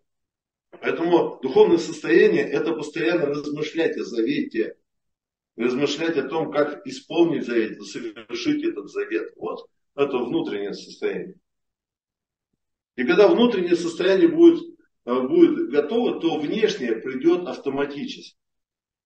Поэтому 0.70 1.38
духовное 1.42 1.78
состояние– 1.78 2.42
это 2.50 2.74
постоянно 2.74 3.26
размышлять 3.26 3.96
о 3.96 4.04
завете. 4.04 4.76
Размышлять 5.56 6.16
о 6.16 6.28
том, 6.28 6.50
как 6.52 6.86
исполнить 6.86 7.46
завет, 7.46 7.82
совершить 7.82 8.64
этот 8.64 8.90
завет. 8.90 9.32
Вот 9.36 9.68
это 9.94 10.18
внутреннее 10.18 10.74
состояние. 10.74 11.34
И 12.96 13.04
когда 13.04 13.28
внутреннее 13.28 13.76
состояние 13.76 14.28
будет, 14.28 14.62
э, 15.04 15.20
будет 15.20 15.70
готово, 15.70 16.20
то 16.20 16.38
внешнее 16.38 16.96
придет 16.96 17.46
автоматически. 17.46 18.36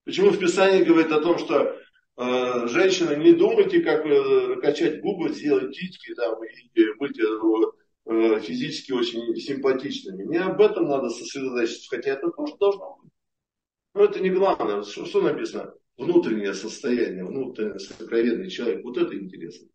Почему 0.04 0.30
в 0.30 0.38
Писании 0.38 0.82
говорит 0.82 1.12
о 1.12 1.20
том, 1.20 1.38
что 1.38 1.78
женщины, 2.16 3.16
не 3.16 3.32
думайте, 3.32 3.80
как 3.80 4.04
э, 4.04 4.60
качать 4.60 5.00
губы, 5.00 5.30
сделать 5.30 5.76
титьки 5.76 6.14
там, 6.14 6.42
и 6.44 6.92
быть 6.98 7.18
физически 8.44 8.92
очень 8.92 9.34
симпатичными. 9.36 10.24
Не 10.24 10.38
об 10.38 10.60
этом 10.60 10.88
надо 10.88 11.08
сосредоточиться, 11.08 11.88
хотя 11.88 12.12
это 12.12 12.30
тоже 12.30 12.56
должно 12.58 12.98
быть. 13.00 13.12
Но 13.94 14.04
это 14.04 14.20
не 14.20 14.30
главное. 14.30 14.82
Что, 14.82 15.06
что 15.06 15.22
написано? 15.22 15.72
Внутреннее 15.96 16.54
состояние, 16.54 17.24
внутренний 17.24 17.78
сокровенный 17.78 18.50
человек. 18.50 18.82
Вот 18.84 18.96
это 18.96 19.16
интересно. 19.16 19.68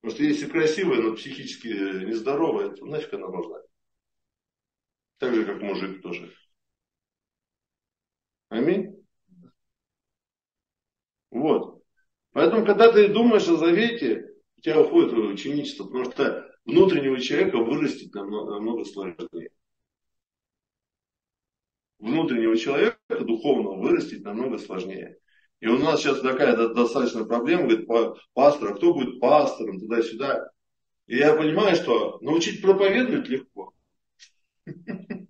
Потому 0.00 0.16
что 0.16 0.24
если 0.24 0.46
красивая, 0.46 1.00
но 1.00 1.14
психически 1.14 1.68
нездоровая, 2.04 2.70
то 2.70 2.84
нафиг 2.86 3.14
она 3.14 3.28
нужна. 3.28 3.60
Так 5.18 5.34
же, 5.34 5.44
как 5.44 5.60
мужик 5.60 6.02
тоже. 6.02 6.32
Аминь. 8.48 8.99
Вот. 11.40 11.82
Поэтому, 12.32 12.66
когда 12.66 12.92
ты 12.92 13.08
думаешь 13.08 13.48
о 13.48 13.56
завете, 13.56 14.26
у 14.58 14.60
тебя 14.60 14.82
уходит 14.82 15.12
ученичество, 15.14 15.84
потому 15.84 16.04
что 16.12 16.46
внутреннего 16.66 17.18
человека 17.18 17.56
вырастить 17.56 18.14
намного, 18.14 18.52
намного 18.52 18.84
сложнее. 18.84 19.50
Внутреннего 21.98 22.56
человека 22.56 22.98
духовного 23.08 23.80
вырастить 23.80 24.22
намного 24.22 24.58
сложнее. 24.58 25.16
И 25.60 25.66
у 25.66 25.78
нас 25.78 26.00
сейчас 26.00 26.20
такая 26.20 26.56
достаточно 26.56 27.24
проблема, 27.24 27.62
говорит, 27.62 27.88
пастор, 28.34 28.72
а 28.72 28.74
кто 28.74 28.92
будет 28.92 29.18
пастором, 29.18 29.80
туда-сюда. 29.80 30.50
И 31.06 31.16
я 31.16 31.34
понимаю, 31.34 31.74
что 31.74 32.18
научить 32.20 32.60
проповедовать 32.62 33.28
легко. 33.28 33.72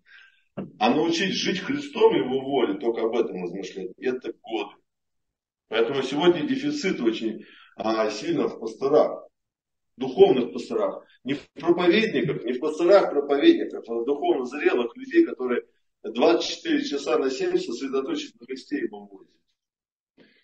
А 0.79 0.91
научить 0.91 1.33
жить 1.33 1.61
Христом 1.61 2.15
Его 2.15 2.41
воле, 2.41 2.75
только 2.75 3.07
об 3.07 3.17
этом 3.17 3.43
размышлять, 3.43 3.93
это 3.97 4.35
годы. 4.43 4.80
Поэтому 5.71 6.03
сегодня 6.03 6.43
дефицит 6.43 7.01
очень 7.01 7.47
а, 7.77 8.11
сильно 8.11 8.49
в 8.49 8.59
пасторах, 8.59 9.29
духовных 9.97 10.53
пасторах. 10.53 11.07
Не 11.23 11.35
в 11.35 11.49
проповедниках, 11.53 12.45
не 12.45 12.55
в 12.55 12.61
пасторах 12.61 13.11
проповедников, 13.11 13.89
а 13.89 13.95
в 13.95 14.05
духовно 14.05 14.45
зрелых 14.47 14.97
людей, 14.97 15.25
которые 15.25 15.63
24 16.03 16.85
часа 16.85 17.19
на 17.19 17.31
7 17.31 17.57
сосредоточены 17.57 18.33
на 18.41 18.77
Его 18.79 19.07
воле. 19.07 19.29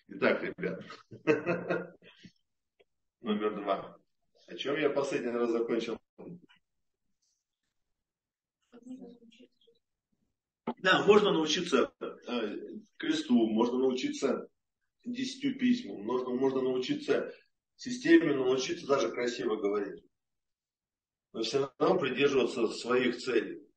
Итак, 0.07 0.43
ребят, 0.43 0.85
номер 3.21 3.61
два. 3.61 3.97
О 4.47 4.55
чем 4.55 4.79
я 4.79 4.89
последний 4.89 5.31
раз 5.31 5.51
закончил? 5.51 5.97
Да, 10.77 11.03
можно 11.05 11.33
научиться 11.33 11.91
э, 11.99 12.57
кресту, 12.95 13.45
можно 13.47 13.79
научиться 13.79 14.47
десятью 15.11 15.57
письмам, 15.57 16.03
можно, 16.03 16.29
можно 16.29 16.61
научиться 16.61 17.33
системе, 17.75 18.33
научиться 18.33 18.87
даже 18.87 19.11
красиво 19.11 19.55
говорить. 19.55 20.03
Но 21.33 21.41
все 21.43 21.71
равно 21.77 21.99
придерживаться 21.99 22.67
своих 22.69 23.17
целей. 23.17 23.67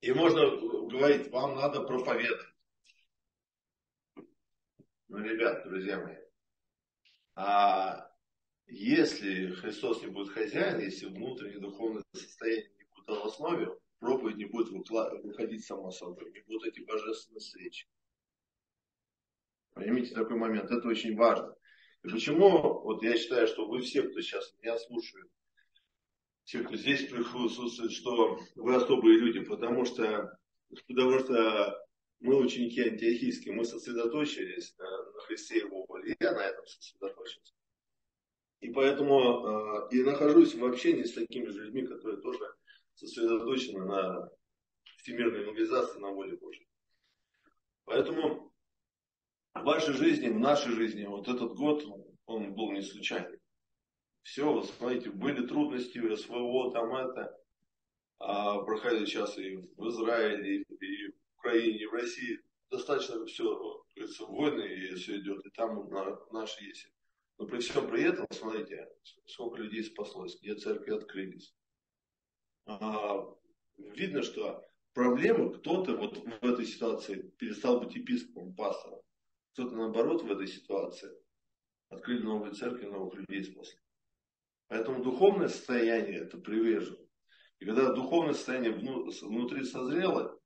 И 0.00 0.12
можно 0.12 0.56
говорить, 0.86 1.30
вам 1.30 1.56
надо 1.56 1.82
проповедовать. 1.82 2.46
Ну, 5.08 5.18
ребят, 5.18 5.64
друзья 5.68 5.98
мои, 6.00 6.16
а 7.34 8.10
если 8.66 9.50
Христос 9.54 10.00
не 10.02 10.08
будет 10.08 10.32
хозяин, 10.32 10.78
если 10.80 11.06
внутреннее 11.06 11.58
духовное 11.58 12.04
состояние 12.12 12.70
не 12.78 12.84
будет 12.84 13.08
в 13.08 13.26
основе, 13.26 13.78
проповедь 13.98 14.36
не 14.36 14.44
будет 14.46 14.70
выходить 14.70 15.64
само 15.64 15.90
собой, 15.90 16.30
не 16.32 16.40
будут 16.42 16.66
эти 16.66 16.80
божественные 16.80 17.40
встречи. 17.40 17.86
Поймите 19.74 20.14
такой 20.14 20.36
момент, 20.36 20.70
это 20.70 20.86
очень 20.88 21.16
важно. 21.16 21.54
И 22.02 22.08
почему, 22.08 22.80
вот 22.82 23.02
я 23.02 23.16
считаю, 23.16 23.46
что 23.46 23.66
вы 23.66 23.80
все, 23.80 24.02
кто 24.02 24.20
сейчас 24.20 24.54
меня 24.58 24.78
слушает, 24.78 25.28
все, 26.44 26.64
кто 26.64 26.76
здесь 26.76 27.08
присутствует, 27.08 27.92
что 27.92 28.40
вы 28.56 28.74
особые 28.74 29.18
люди, 29.18 29.40
потому 29.40 29.84
что, 29.84 30.36
потому 30.88 31.18
что 31.20 31.78
мы 32.20 32.36
ученики 32.36 32.80
антиохийские, 32.82 33.54
мы 33.54 33.64
сосредоточились 33.64 34.76
на, 34.78 35.12
на 35.12 35.20
Христе 35.20 35.58
Его 35.58 35.86
воле. 35.86 36.16
Я 36.20 36.32
на 36.32 36.44
этом 36.44 36.66
сосредоточился. 36.66 37.54
И 38.60 38.70
поэтому 38.70 39.88
э, 39.88 39.94
и 39.96 40.02
нахожусь 40.02 40.54
в 40.54 40.64
общении 40.64 41.04
с 41.04 41.14
такими 41.14 41.46
же 41.46 41.64
людьми, 41.64 41.86
которые 41.86 42.20
тоже 42.20 42.40
сосредоточены 42.94 43.86
на 43.86 44.30
всемирной 44.98 45.46
мобилизации, 45.46 45.98
на 45.98 46.10
воле 46.10 46.36
Божьей. 46.36 46.68
Поэтому 47.84 48.49
в 49.54 49.62
вашей 49.62 49.94
жизни, 49.94 50.28
в 50.28 50.38
нашей 50.38 50.72
жизни, 50.72 51.04
вот 51.04 51.28
этот 51.28 51.54
год, 51.54 51.84
он 52.26 52.54
был 52.54 52.72
не 52.72 52.82
случайный. 52.82 53.38
Все, 54.22 54.52
вы 54.52 54.64
смотрите, 54.64 55.10
были 55.10 55.46
трудности, 55.46 56.14
СВО, 56.14 56.72
там 56.72 56.94
это, 56.94 57.36
а, 58.18 58.60
проходили 58.62 59.06
сейчас 59.06 59.36
и 59.38 59.56
в 59.56 59.88
Израиле, 59.88 60.62
и 60.62 61.14
Украине, 61.38 61.88
в 61.88 61.94
России 61.94 62.38
достаточно 62.70 63.24
все, 63.26 63.82
говорится, 63.96 64.26
войны 64.26 64.62
и 64.62 64.94
все 64.94 65.18
идет, 65.18 65.44
и 65.44 65.50
там 65.50 65.88
наши 66.30 66.64
есть. 66.64 66.88
Но 67.38 67.46
при 67.46 67.58
всем 67.60 67.88
при 67.88 68.04
этом, 68.04 68.26
смотрите, 68.30 68.86
сколько 69.26 69.62
людей 69.62 69.82
спаслось, 69.82 70.38
где 70.40 70.54
церкви 70.54 70.92
открылись. 70.92 71.54
А, 72.66 73.26
видно, 73.78 74.22
что 74.22 74.62
проблема, 74.92 75.50
кто-то 75.50 75.96
вот 75.96 76.18
в 76.18 76.44
этой 76.44 76.66
ситуации 76.66 77.22
перестал 77.38 77.80
быть 77.80 77.94
епископом, 77.94 78.54
пастором. 78.54 79.00
Кто-то 79.52 79.74
наоборот 79.74 80.22
в 80.22 80.30
этой 80.30 80.46
ситуации 80.46 81.10
открыли 81.88 82.22
новые 82.22 82.52
церкви, 82.52 82.86
новых 82.86 83.14
людей 83.14 83.44
спасли. 83.44 83.78
Поэтому 84.68 85.02
духовное 85.02 85.48
состояние 85.48 86.20
это 86.20 86.38
привержено. 86.38 86.98
И 87.58 87.66
когда 87.66 87.92
духовное 87.92 88.34
состояние 88.34 88.72
внутри 88.72 89.64
созрело, 89.64 90.40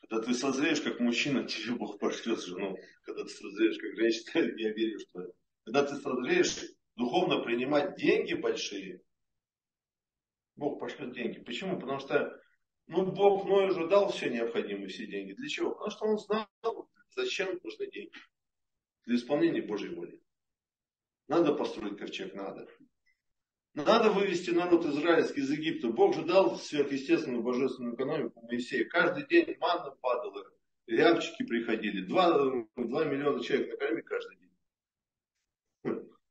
когда 0.00 0.26
ты 0.26 0.34
созреешь 0.34 0.80
как 0.80 1.00
мужчина, 1.00 1.44
тебе 1.48 1.76
Бог 1.76 1.98
пошлет 1.98 2.40
жену. 2.40 2.76
Когда 3.02 3.22
ты 3.22 3.28
созреешь 3.28 3.78
как 3.78 3.96
женщина, 3.96 4.54
я 4.58 4.72
верю, 4.72 4.98
что. 5.00 5.32
Когда 5.64 5.84
ты 5.84 5.96
созреешь 5.96 6.62
духовно 6.96 7.40
принимать 7.42 7.96
деньги 7.96 8.34
большие, 8.34 9.00
Бог 10.56 10.78
пошлет 10.78 11.12
деньги. 11.12 11.40
Почему? 11.40 11.78
Потому 11.78 11.98
что 11.98 12.40
ну, 12.86 13.12
Бог 13.12 13.46
Ной 13.46 13.68
уже 13.68 13.88
дал 13.88 14.10
все 14.10 14.28
необходимые, 14.28 14.88
все 14.88 15.06
деньги. 15.06 15.32
Для 15.32 15.48
чего? 15.48 15.70
Потому 15.70 15.90
что 15.90 16.04
он 16.06 16.18
знал, 16.18 16.90
зачем 17.14 17.58
нужны 17.62 17.90
деньги. 17.90 18.12
Для 19.06 19.16
исполнения 19.16 19.62
Божьей 19.62 19.94
воли. 19.94 20.20
Надо 21.28 21.54
построить 21.54 21.98
ковчег? 21.98 22.34
Надо. 22.34 22.68
Надо 23.74 24.10
вывести 24.10 24.50
народ 24.50 24.84
израильский 24.86 25.40
из 25.40 25.50
Египта. 25.50 25.88
Бог 25.88 26.14
же 26.14 26.24
дал 26.24 26.56
сверхъестественную 26.56 27.42
божественную 27.42 27.96
экономику 27.96 28.40
Моисею. 28.42 28.88
Каждый 28.88 29.26
день 29.26 29.56
манна 29.58 29.90
падала, 30.00 30.44
рябчики 30.86 31.44
приходили. 31.44 32.06
Два, 32.06 32.64
два 32.76 33.04
миллиона 33.04 33.42
человек 33.42 33.70
накорми 33.70 34.02
каждый 34.02 34.36
день. 34.36 34.44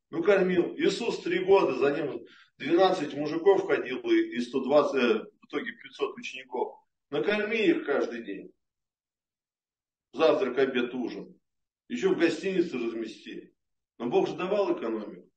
Ну, 0.09 0.23
кормил. 0.23 0.75
Иисус 0.77 1.19
три 1.19 1.43
года, 1.43 1.73
за 1.73 1.91
ним 1.91 2.25
12 2.59 3.13
мужиков 3.15 3.67
ходило 3.67 4.09
и 4.09 4.39
120, 4.39 4.95
э, 4.95 5.25
в 5.41 5.45
итоге 5.47 5.71
500 5.71 6.17
учеников. 6.17 6.77
Накорми 7.09 7.57
их 7.57 7.85
каждый 7.85 8.23
день. 8.23 8.53
Завтрак, 10.13 10.59
обед, 10.59 10.93
ужин. 10.93 11.39
Еще 11.89 12.09
в 12.09 12.17
гостинице 12.17 12.77
размести. 12.77 13.53
Но 13.97 14.07
Бог 14.09 14.27
же 14.27 14.35
давал 14.35 14.77
экономику. 14.77 15.29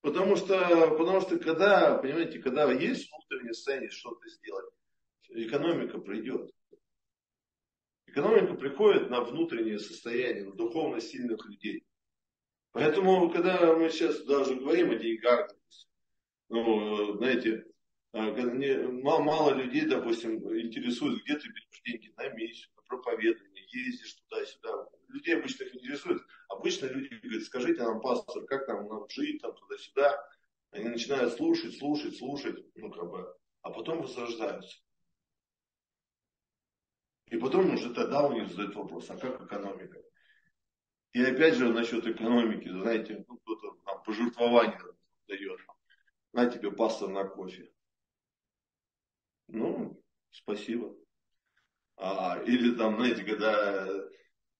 Потому 0.00 0.34
что, 0.36 0.58
потому 0.96 1.20
что 1.20 1.38
когда, 1.38 1.98
понимаете, 1.98 2.40
когда 2.40 2.70
есть 2.72 3.08
внутреннее 3.10 3.54
состояние 3.54 3.90
что-то 3.90 4.28
сделать, 4.28 4.66
экономика 5.28 5.98
придет. 5.98 6.50
Экономика 8.06 8.54
приходит 8.54 9.10
на 9.10 9.20
внутреннее 9.20 9.78
состояние, 9.78 10.44
на 10.44 10.54
духовно 10.54 11.00
сильных 11.00 11.44
людей. 11.46 11.84
Поэтому, 12.72 13.30
когда 13.30 13.74
мы 13.74 13.90
сейчас 13.90 14.22
даже 14.24 14.56
говорим 14.56 14.90
о 14.90 14.96
деньгах, 14.96 15.50
ну, 16.48 17.16
знаете, 17.18 17.64
а, 18.12 18.32
мало, 18.32 19.22
мало 19.22 19.54
людей, 19.54 19.86
допустим, 19.86 20.36
интересует, 20.58 21.22
где 21.22 21.38
ты 21.38 21.48
берешь 21.48 21.82
деньги 21.84 22.12
на 22.16 22.28
миссию, 22.30 22.70
на 22.76 22.82
проповедование, 22.82 23.51
ездишь 23.78 24.14
туда-сюда 24.14 24.88
людей 25.12 25.36
обычно 25.36 25.64
их 25.64 25.74
интересует. 25.74 26.22
Обычно 26.48 26.86
люди 26.86 27.14
говорят, 27.14 27.42
скажите 27.44 27.82
нам, 27.82 28.00
пастор, 28.00 28.44
как 28.46 28.66
там 28.66 28.88
нам 28.88 29.08
жить, 29.08 29.40
там 29.40 29.54
туда-сюда. 29.54 30.28
Они 30.70 30.88
начинают 30.88 31.34
слушать, 31.34 31.76
слушать, 31.78 32.16
слушать, 32.16 32.64
ну 32.76 32.90
как 32.90 33.10
бы, 33.10 33.36
а 33.60 33.70
потом 33.70 34.02
возрождаются. 34.02 34.78
И 37.26 37.36
потом 37.36 37.74
уже 37.74 37.94
тогда 37.94 38.26
у 38.26 38.32
них 38.32 38.48
задают 38.48 38.74
вопрос, 38.74 39.08
а 39.10 39.16
как 39.16 39.42
экономика? 39.42 40.02
И 41.12 41.22
опять 41.22 41.54
же 41.54 41.72
насчет 41.72 42.06
экономики, 42.06 42.68
знаете, 42.68 43.24
ну, 43.28 43.36
кто-то 43.38 43.76
там 43.84 44.02
пожертвование 44.02 44.80
дает. 45.28 45.60
На 46.32 46.46
тебе 46.46 46.70
пастор 46.70 47.10
на 47.10 47.24
кофе. 47.24 47.70
Ну, 49.48 50.02
спасибо. 50.30 50.94
А, 51.96 52.42
или 52.46 52.76
там, 52.76 52.96
знаете, 52.96 53.24
когда 53.24 53.86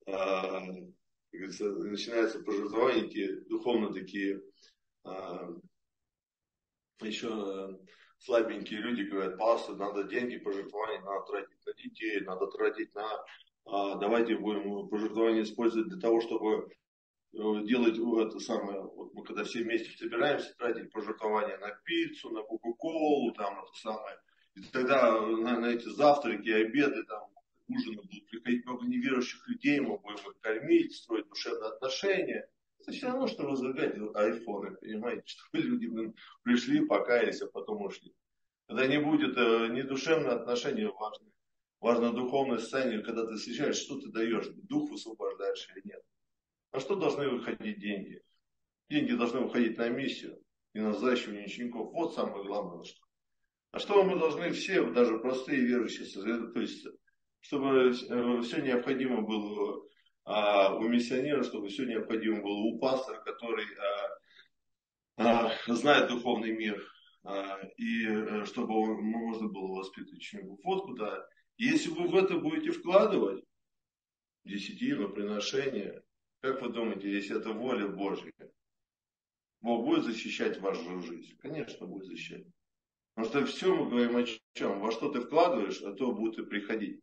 а, 0.06 0.60
начинаются 1.32 2.40
пожертвования, 2.40 3.02
такие, 3.02 3.40
духовно 3.42 3.92
такие, 3.92 4.42
а, 5.04 5.48
еще 7.00 7.78
слабенькие 8.18 8.80
люди 8.80 9.02
говорят, 9.02 9.38
пастор, 9.38 9.76
надо 9.76 10.04
деньги, 10.04 10.38
пожертвования, 10.38 11.00
надо 11.02 11.24
тратить 11.26 11.66
на 11.66 11.74
детей, 11.74 12.20
надо 12.20 12.46
тратить 12.46 12.94
на, 12.94 13.08
а, 13.64 13.96
давайте 13.96 14.36
будем 14.36 14.88
пожертвования 14.88 15.42
использовать 15.42 15.88
для 15.88 16.00
того, 16.00 16.20
чтобы 16.20 16.68
э, 17.32 17.38
делать 17.64 17.98
это 17.98 18.38
самое, 18.38 18.80
вот 18.82 19.12
мы 19.14 19.24
когда 19.24 19.44
все 19.44 19.62
вместе 19.62 19.90
собираемся, 19.96 20.54
тратить 20.56 20.92
пожертвования 20.92 21.58
на 21.58 21.70
пиццу, 21.84 22.30
на 22.30 22.42
кока-колу, 22.42 23.32
там 23.32 23.58
это 23.60 23.72
самое, 23.74 24.16
и 24.54 24.62
тогда 24.62 25.20
на, 25.20 25.58
на 25.58 25.66
эти 25.66 25.88
завтраки, 25.88 26.50
обеды, 26.50 27.04
там, 27.04 27.30
ужины 27.68 28.02
будут 28.02 28.26
приходить 28.26 28.66
много 28.66 28.86
неверующих 28.86 29.46
людей, 29.48 29.80
мы 29.80 29.98
будем 29.98 30.30
их 30.30 30.40
кормить, 30.40 30.94
строить 30.94 31.28
душевные 31.28 31.70
отношения. 31.70 32.48
Это 32.80 32.92
все 32.92 33.06
равно, 33.06 33.28
что 33.28 33.44
разругать 33.44 33.96
айфоны, 34.14 34.76
понимаете, 34.76 35.22
что 35.26 35.44
люди 35.52 35.86
блин, 35.86 36.14
пришли, 36.42 36.84
покаялись, 36.84 37.40
а 37.40 37.46
потом 37.46 37.82
ушли. 37.82 38.14
Когда 38.66 38.86
не 38.86 38.98
будет 38.98 39.36
э, 39.36 39.68
не 39.68 39.82
душевные 39.82 40.32
отношения 40.32 40.88
важны. 40.88 41.30
Важно 41.80 42.12
духовное 42.12 42.58
состояние, 42.58 43.02
когда 43.02 43.26
ты 43.26 43.34
встречаешь, 43.36 43.76
что 43.76 43.98
ты 43.98 44.08
даешь, 44.08 44.46
дух 44.68 44.90
высвобождаешь 44.90 45.68
или 45.74 45.82
нет. 45.92 46.02
На 46.72 46.80
что 46.80 46.94
должны 46.94 47.28
выходить 47.28 47.80
деньги? 47.80 48.22
Деньги 48.88 49.12
должны 49.12 49.40
выходить 49.40 49.78
на 49.78 49.88
миссию 49.88 50.40
и 50.74 50.80
на 50.80 50.90
взращивание 50.90 51.44
учеников. 51.44 51.92
Вот 51.92 52.14
самое 52.14 52.44
главное. 52.44 52.84
Что. 52.84 53.02
А 53.72 53.78
что 53.78 54.04
мы 54.04 54.18
должны 54.18 54.52
все, 54.52 54.84
даже 54.92 55.18
простые 55.18 55.60
верующие, 55.60 56.06
то 56.52 56.60
есть 56.60 56.86
чтобы 57.40 57.90
э, 57.90 58.42
все 58.42 58.60
необходимо 58.60 59.22
было 59.22 59.82
а, 60.24 60.76
у 60.76 60.88
миссионера, 60.88 61.42
чтобы 61.42 61.68
все 61.68 61.84
необходимо 61.84 62.40
было 62.40 62.58
у 62.58 62.78
пастора, 62.78 63.20
который 63.22 63.66
а, 65.16 65.48
а, 65.48 65.74
знает 65.74 66.08
духовный 66.08 66.52
мир, 66.52 66.80
и 67.76 68.06
э, 68.06 68.44
чтобы 68.46 69.00
можно 69.00 69.48
было 69.48 69.78
воспитывать 69.78 70.18
учеников. 70.18 70.58
Вот 70.64 70.82
куда. 70.82 71.26
Если 71.56 71.88
вы 71.90 72.08
в 72.08 72.16
это 72.16 72.36
будете 72.38 72.72
вкладывать, 72.72 73.44
десятину, 74.44 75.08
приношение, 75.08 76.02
как 76.40 76.60
вы 76.60 76.70
думаете, 76.70 77.10
если 77.10 77.38
это 77.38 77.52
воля 77.52 77.86
Божья, 77.86 78.32
Бог 79.60 79.84
будет 79.84 80.04
защищать 80.04 80.60
вашу 80.60 81.00
жизнь? 81.00 81.36
Конечно, 81.38 81.86
будет 81.86 82.06
защищать. 82.06 82.44
Потому 83.14 83.44
что 83.44 83.46
все 83.46 83.74
мы 83.74 83.90
говорим 83.90 84.16
о 84.16 84.24
чем? 84.54 84.80
Во 84.80 84.90
что 84.90 85.10
ты 85.10 85.20
вкладываешь, 85.20 85.82
а 85.82 85.92
то 85.92 86.12
будет 86.12 86.38
и 86.38 86.46
приходить. 86.46 87.00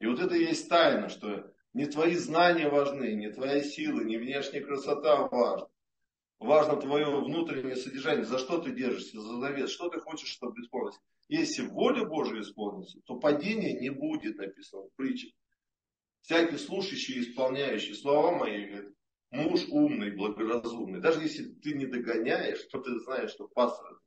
И 0.00 0.06
вот 0.06 0.20
это 0.20 0.36
и 0.36 0.44
есть 0.44 0.68
тайна, 0.68 1.08
что 1.08 1.52
не 1.72 1.86
твои 1.86 2.14
знания 2.14 2.68
важны, 2.68 3.14
не 3.14 3.30
твоя 3.30 3.62
сила, 3.62 4.00
не 4.00 4.16
внешняя 4.16 4.60
красота 4.60 5.26
важна. 5.26 5.68
Важно 6.38 6.76
твое 6.76 7.20
внутреннее 7.20 7.74
содержание, 7.74 8.24
за 8.24 8.38
что 8.38 8.58
ты 8.58 8.70
держишься, 8.70 9.20
за 9.20 9.40
завет, 9.40 9.68
что 9.68 9.88
ты 9.88 9.98
хочешь, 9.98 10.28
чтобы 10.28 10.60
исполнилось. 10.60 11.00
Если 11.28 11.66
воля 11.66 12.04
Божия 12.04 12.42
исполнится, 12.42 13.00
то 13.04 13.18
падения 13.18 13.72
не 13.72 13.90
будет 13.90 14.36
написано 14.36 14.82
в 14.82 14.92
притче. 14.94 15.32
Всякий 16.22 16.56
слушающий 16.56 17.14
и 17.14 17.20
исполняющий 17.22 17.94
слова 17.94 18.30
мои, 18.36 18.66
говорит, 18.66 18.94
муж 19.32 19.66
умный, 19.68 20.14
благоразумный. 20.14 21.00
Даже 21.00 21.22
если 21.22 21.44
ты 21.44 21.72
не 21.72 21.86
догоняешь, 21.86 22.62
то 22.70 22.80
ты 22.80 22.98
знаешь, 23.00 23.30
что 23.30 23.48
пастор 23.48 23.98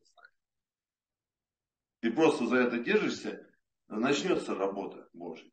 Ты 2.01 2.11
просто 2.11 2.45
за 2.47 2.57
это 2.57 2.79
держишься, 2.79 3.47
начнется 3.87 4.53
работа 4.55 5.07
Божья 5.13 5.49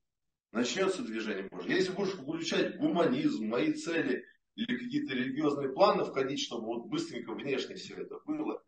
начнется 0.53 1.03
движение 1.03 1.49
Божье. 1.49 1.75
Если 1.75 1.93
будешь 1.93 2.15
включать 2.15 2.79
гуманизм, 2.79 3.47
мои 3.47 3.73
цели 3.73 4.25
или 4.55 4.77
какие-то 4.77 5.15
религиозные 5.15 5.73
планы 5.73 6.05
входить, 6.05 6.41
чтобы 6.41 6.67
вот 6.67 6.87
быстренько 6.87 7.33
внешне 7.33 7.77
все 7.77 7.97
это 7.97 8.19
было, 8.25 8.63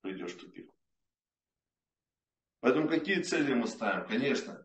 придешь 0.00 0.34
тупик. 0.34 0.70
Поэтому 2.60 2.88
какие 2.88 3.22
цели 3.22 3.54
мы 3.54 3.66
ставим? 3.66 4.06
Конечно, 4.06 4.64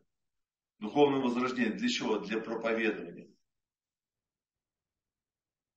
духовное 0.78 1.20
возрождение. 1.20 1.74
Для 1.74 1.90
чего? 1.90 2.20
Для 2.20 2.40
проповедования. 2.40 3.32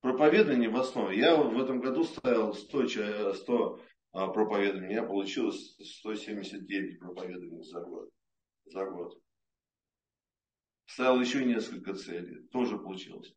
Проповедование 0.01 0.69
в 0.69 0.77
основе. 0.77 1.19
Я 1.19 1.37
в 1.37 1.59
этом 1.59 1.81
году 1.81 2.05
ставил 2.05 2.53
100, 2.55 2.89
100 3.35 3.75
а, 3.75 3.79
проповедований. 4.13 4.89
У 4.89 4.91
меня 4.91 5.03
получилось 5.05 5.77
179 5.79 6.99
проповедований 6.99 7.63
за 7.63 7.81
год. 7.81 8.11
За 8.67 8.85
год 8.85 9.21
ставил 10.91 11.21
еще 11.21 11.45
несколько 11.45 11.95
целей, 11.95 12.49
тоже 12.49 12.77
получилось. 12.77 13.33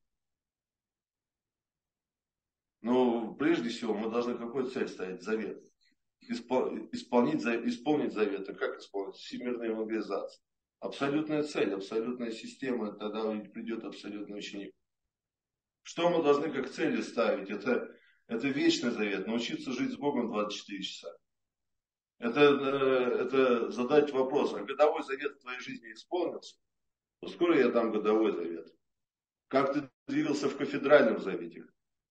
Но 2.82 3.34
прежде 3.36 3.69
всего 3.69 3.93
мы 3.93 4.09
должны 4.09 4.38
какую 4.38 4.69
цель 4.69 4.88
ставить? 4.88 5.21
Завет. 5.21 5.63
Исполнить, 6.21 6.93
исполнить 6.93 8.11
завет. 8.13 8.49
А 8.49 8.53
как 8.53 8.80
исполнить? 8.80 9.15
Всемирная 9.15 9.69
евангелизация. 9.69 10.43
Абсолютная 10.80 11.43
цель, 11.43 11.74
абсолютная 11.74 12.32
система, 12.32 12.91
тогда 12.91 13.24
придет 13.53 13.86
абсолютный 13.86 14.38
ученик. 14.38 14.74
Что 15.84 16.09
мы 16.09 16.24
должны 16.24 16.51
как 16.51 16.69
цели 16.69 17.01
ставить? 17.01 17.49
Это, 17.49 17.95
это 18.34 18.47
вечный 18.47 18.91
завет, 18.91 19.27
научиться 19.27 19.71
жить 19.71 19.91
с 19.91 19.97
Богом 19.97 20.31
24 20.31 20.84
часа. 20.84 21.15
Это, 22.19 22.41
э, 22.41 23.23
это 23.23 23.71
задать 23.71 24.11
вопрос, 24.11 24.53
а 24.53 24.63
годовой 24.63 25.03
завет 25.03 25.34
в 25.34 25.41
твоей 25.41 25.59
жизни 25.59 25.91
исполнился? 25.91 26.55
то 27.23 27.29
скоро 27.29 27.57
я 27.57 27.69
дам 27.69 27.91
годовой 27.91 28.34
завет. 28.34 28.67
Как 29.47 29.73
ты 29.73 29.89
двигался 30.07 30.49
в 30.49 30.57
кафедральном 30.57 31.21
завете? 31.21 31.63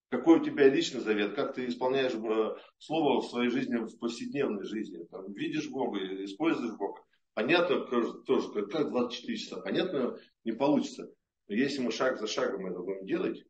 Какой 0.08 0.40
у 0.40 0.44
тебя 0.44 0.68
личный 0.68 1.00
завет? 1.00 1.34
Как 1.34 1.54
ты 1.54 1.66
исполняешь 1.66 2.14
э, 2.14 2.56
слово 2.78 3.20
в 3.20 3.28
своей 3.28 3.50
жизни, 3.50 3.76
в 3.76 3.98
повседневной 3.98 4.64
жизни? 4.64 5.04
Там, 5.10 5.30
видишь 5.32 5.68
Бога, 5.68 5.98
используешь 6.24 6.76
Бога. 6.76 7.02
Понятно 7.34 7.80
тоже, 7.80 8.52
как 8.70 8.90
24 8.90 9.38
часа. 9.38 9.60
Понятно, 9.60 10.18
не 10.44 10.52
получится. 10.52 11.10
Но 11.48 11.54
если 11.54 11.82
мы 11.82 11.92
шаг 11.92 12.18
за 12.18 12.26
шагом 12.26 12.66
это 12.66 12.80
будем 12.80 13.06
делать, 13.06 13.44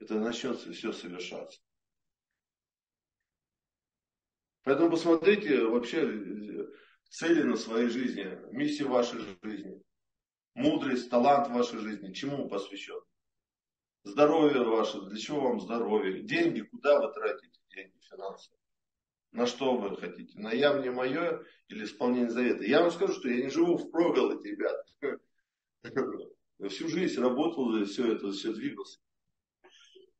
это 0.00 0.18
начнется 0.18 0.72
все 0.72 0.92
совершаться. 0.92 1.60
Поэтому 4.68 4.90
посмотрите 4.90 5.64
вообще 5.64 6.02
э, 6.02 6.66
цели 7.08 7.42
на 7.42 7.56
своей 7.56 7.88
жизни, 7.88 8.38
миссии 8.52 8.82
вашей 8.82 9.18
жизни 9.42 9.82
мудрость, 10.54 11.08
талант 11.08 11.48
вашей 11.48 11.78
жизни, 11.78 12.12
чему 12.12 12.50
посвящен? 12.50 13.00
Здоровье 14.04 14.62
ваше, 14.64 15.00
для 15.00 15.18
чего 15.18 15.40
вам 15.40 15.58
здоровье? 15.58 16.22
Деньги, 16.22 16.60
куда 16.60 17.00
вы 17.00 17.10
тратите 17.14 17.58
деньги, 17.74 17.94
финансы? 18.10 18.50
На 19.32 19.46
что 19.46 19.74
вы 19.74 19.96
хотите? 19.96 20.38
На 20.38 20.52
я 20.52 20.74
мне 20.74 20.90
мое 20.90 21.42
или 21.68 21.84
исполнение 21.84 22.30
завета? 22.30 22.62
Я 22.62 22.82
вам 22.82 22.90
скажу, 22.90 23.14
что 23.14 23.30
я 23.30 23.42
не 23.42 23.48
живу 23.48 23.78
в 23.78 23.90
проголоде, 23.90 24.50
ребят. 24.50 24.86
Всю 26.68 26.88
жизнь 26.88 27.18
работал, 27.18 27.74
и 27.74 27.86
все 27.86 28.12
это, 28.12 28.32
все 28.32 28.52
двигался. 28.52 29.00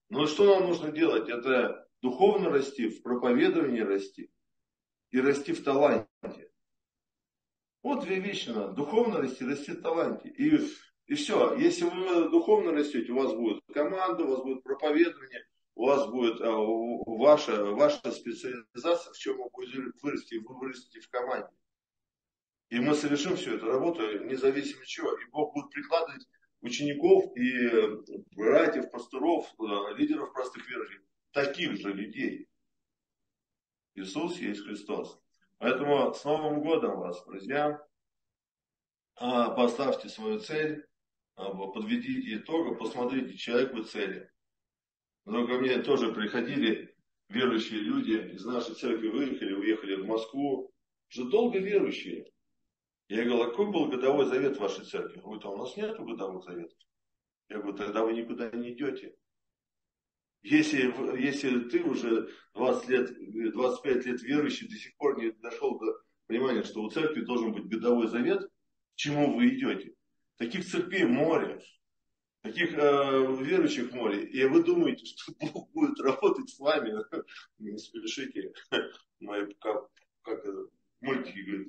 Но 0.08 0.26
что 0.26 0.58
нам 0.58 0.70
нужно 0.70 0.90
делать? 0.90 1.28
Это 1.28 1.86
духовно 2.00 2.48
расти, 2.48 2.88
в 2.88 3.02
проповедовании 3.02 3.82
расти 3.82 4.30
и 5.10 5.20
расти 5.20 5.52
в 5.52 5.62
таланте. 5.62 6.08
Вот 7.82 8.04
две 8.04 8.18
вещи 8.20 8.50
надо. 8.50 8.72
Духовно 8.72 9.18
расти, 9.18 9.44
расти 9.44 9.72
в 9.72 9.82
таланте. 9.82 10.28
И, 10.28 10.58
и 11.06 11.14
все. 11.14 11.54
Если 11.56 11.84
вы 11.84 12.28
духовно 12.30 12.72
растете, 12.72 13.12
у 13.12 13.16
вас 13.16 13.32
будет 13.32 13.62
команда, 13.72 14.24
у 14.24 14.28
вас 14.28 14.42
будет 14.42 14.62
проповедование, 14.62 15.44
у 15.74 15.86
вас 15.86 16.06
будет 16.08 16.40
а, 16.40 16.50
ваша, 16.52 17.64
ваша 17.64 18.10
специализация, 18.10 19.12
в 19.12 19.18
чем 19.18 19.38
вы 19.38 19.48
будете 19.50 19.82
вырасти, 20.02 20.34
вы 20.36 20.58
вырастете 20.58 21.00
в 21.00 21.08
команде. 21.08 21.54
И 22.70 22.80
мы 22.80 22.94
совершим 22.94 23.36
всю 23.36 23.54
эту 23.54 23.66
работу, 23.66 24.24
независимо 24.24 24.82
от 24.82 24.86
чего. 24.86 25.12
И 25.12 25.24
Бог 25.30 25.54
будет 25.54 25.70
прикладывать 25.70 26.26
учеников 26.60 27.24
и 27.36 27.70
братьев, 28.34 28.90
пасторов, 28.90 29.46
э, 29.58 29.94
лидеров 29.96 30.32
простых 30.32 30.68
верующих, 30.68 31.00
таких 31.32 31.76
же 31.76 31.92
людей. 31.92 32.47
Иисус 33.94 34.38
есть 34.38 34.64
Христос. 34.64 35.20
Поэтому 35.58 36.12
с 36.14 36.24
Новым 36.24 36.60
годом 36.60 37.00
вас, 37.00 37.24
друзья. 37.24 37.84
А, 39.16 39.50
поставьте 39.50 40.08
свою 40.08 40.38
цель, 40.38 40.86
а, 41.34 41.50
подведите 41.50 42.36
итог, 42.36 42.78
посмотрите, 42.78 43.36
человек 43.36 43.72
вы 43.72 43.84
цели. 43.84 44.30
Но 45.24 45.46
ко 45.46 45.54
мне 45.54 45.82
тоже 45.82 46.12
приходили 46.12 46.94
верующие 47.28 47.80
люди 47.80 48.34
из 48.34 48.44
нашей 48.44 48.74
церкви, 48.74 49.08
выехали, 49.08 49.52
уехали 49.52 49.96
в 49.96 50.06
Москву. 50.06 50.72
Уже 51.10 51.24
долго 51.24 51.58
верующие. 51.58 52.30
Я 53.08 53.24
говорю, 53.24 53.42
а 53.42 53.50
какой 53.50 53.72
был 53.72 53.88
годовой 53.88 54.26
завет 54.26 54.56
в 54.56 54.60
вашей 54.60 54.84
церкви? 54.84 55.20
Говорит, 55.20 55.44
а 55.44 55.50
у 55.50 55.56
нас 55.56 55.76
нет 55.76 55.96
годовых 55.96 56.44
заветов. 56.44 56.78
Я 57.48 57.58
говорю, 57.58 57.76
тогда 57.76 58.04
вы 58.04 58.12
никуда 58.12 58.50
не 58.50 58.72
идете. 58.72 59.16
Если, 60.42 61.20
если 61.20 61.60
ты 61.68 61.82
уже 61.82 62.30
20 62.54 62.88
лет, 62.88 63.52
25 63.52 64.06
лет 64.06 64.22
верующий, 64.22 64.68
до 64.68 64.76
сих 64.76 64.96
пор 64.96 65.18
не 65.18 65.32
дошел 65.32 65.78
до 65.78 66.00
понимания, 66.26 66.62
что 66.62 66.82
у 66.82 66.90
церкви 66.90 67.22
должен 67.22 67.52
быть 67.52 67.68
годовой 67.68 68.08
завет, 68.08 68.42
к 68.44 68.96
чему 68.96 69.36
вы 69.36 69.48
идете? 69.48 69.94
Таких 70.36 70.64
церквей 70.64 71.04
море, 71.04 71.60
таких 72.42 72.72
э, 72.74 73.36
верующих 73.40 73.92
море. 73.92 74.24
И 74.24 74.44
вы 74.44 74.62
думаете, 74.62 75.04
что 75.06 75.32
Бог 75.40 75.70
будет 75.72 75.98
работать 76.00 76.48
с 76.48 76.58
вами. 76.58 76.94
Не 77.58 77.76
смешите 77.78 78.52
мои, 79.20 79.52
как, 79.60 79.88
как 80.22 80.44
это, 80.44 80.68
мультики 81.00 81.40
говорят, 81.40 81.68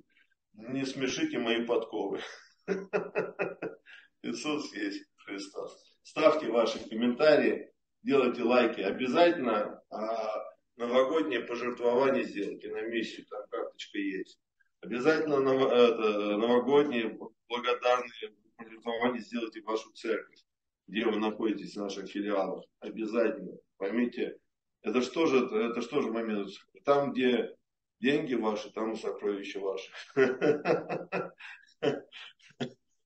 не 0.54 0.86
смешите 0.86 1.40
мои 1.40 1.66
подковы. 1.66 2.20
Иисус 4.22 4.74
есть 4.74 5.06
Христос. 5.18 5.96
Ставьте 6.04 6.50
ваши 6.50 6.80
комментарии 6.90 7.72
делайте 8.04 8.44
лайки. 8.44 8.82
Обязательно 8.82 9.82
а, 9.90 10.44
новогоднее 10.78 11.42
пожертвование 11.42 12.24
сделайте 12.24 12.72
на 12.72 12.82
миссию, 12.82 13.26
там 13.28 13.48
карточка 13.50 13.98
есть. 13.98 14.40
Обязательно 14.82 15.40
нов, 15.40 15.72
это, 15.72 16.38
новогоднее 16.38 17.18
благодарные 17.48 18.34
пожертвования 18.56 19.20
сделайте 19.20 19.62
в 19.62 19.66
вашу 19.66 19.92
церковь, 19.92 20.40
где 20.88 21.06
вы 21.06 21.18
находитесь 21.18 21.76
в 21.76 21.82
наших 21.82 22.10
филиалах. 22.10 22.64
Обязательно. 22.80 23.58
Поймите, 23.78 24.38
это 24.82 25.02
что 25.02 25.26
же, 25.26 25.46
это 25.46 25.82
что 25.82 26.02
же 26.02 26.12
момент? 26.12 26.50
Там, 26.86 27.12
где 27.12 27.54
деньги 28.00 28.36
ваши, 28.36 28.72
там 28.72 28.94
и 28.94 28.96
сокровища 28.96 29.60
ваши. 29.60 29.92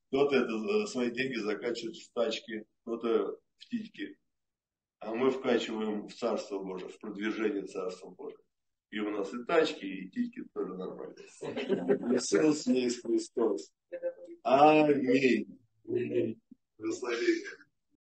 Кто-то 0.10 0.36
это, 0.36 0.86
свои 0.86 1.10
деньги 1.10 1.38
закачивает 1.38 1.96
в 1.96 2.14
тачки, 2.14 2.66
кто-то 2.84 3.40
в 3.58 3.66
титьки 3.66 4.16
а 5.06 5.14
мы 5.14 5.30
вкачиваем 5.30 6.08
в 6.08 6.14
Царство 6.14 6.60
Божие, 6.60 6.90
в 6.90 7.00
продвижение 7.00 7.66
Царства 7.66 8.10
Божия. 8.10 8.40
И 8.92 9.00
у 9.00 9.10
нас 9.10 9.34
и 9.34 9.44
тачки, 9.46 9.86
и 9.86 10.10
тики 10.10 10.44
тоже 10.54 10.76
нормальные. 10.76 11.26
Иисус 12.16 12.68
есть 12.68 13.02
Христос. 13.02 13.72
Аминь. 14.44 15.60
Благословение. 16.78 17.63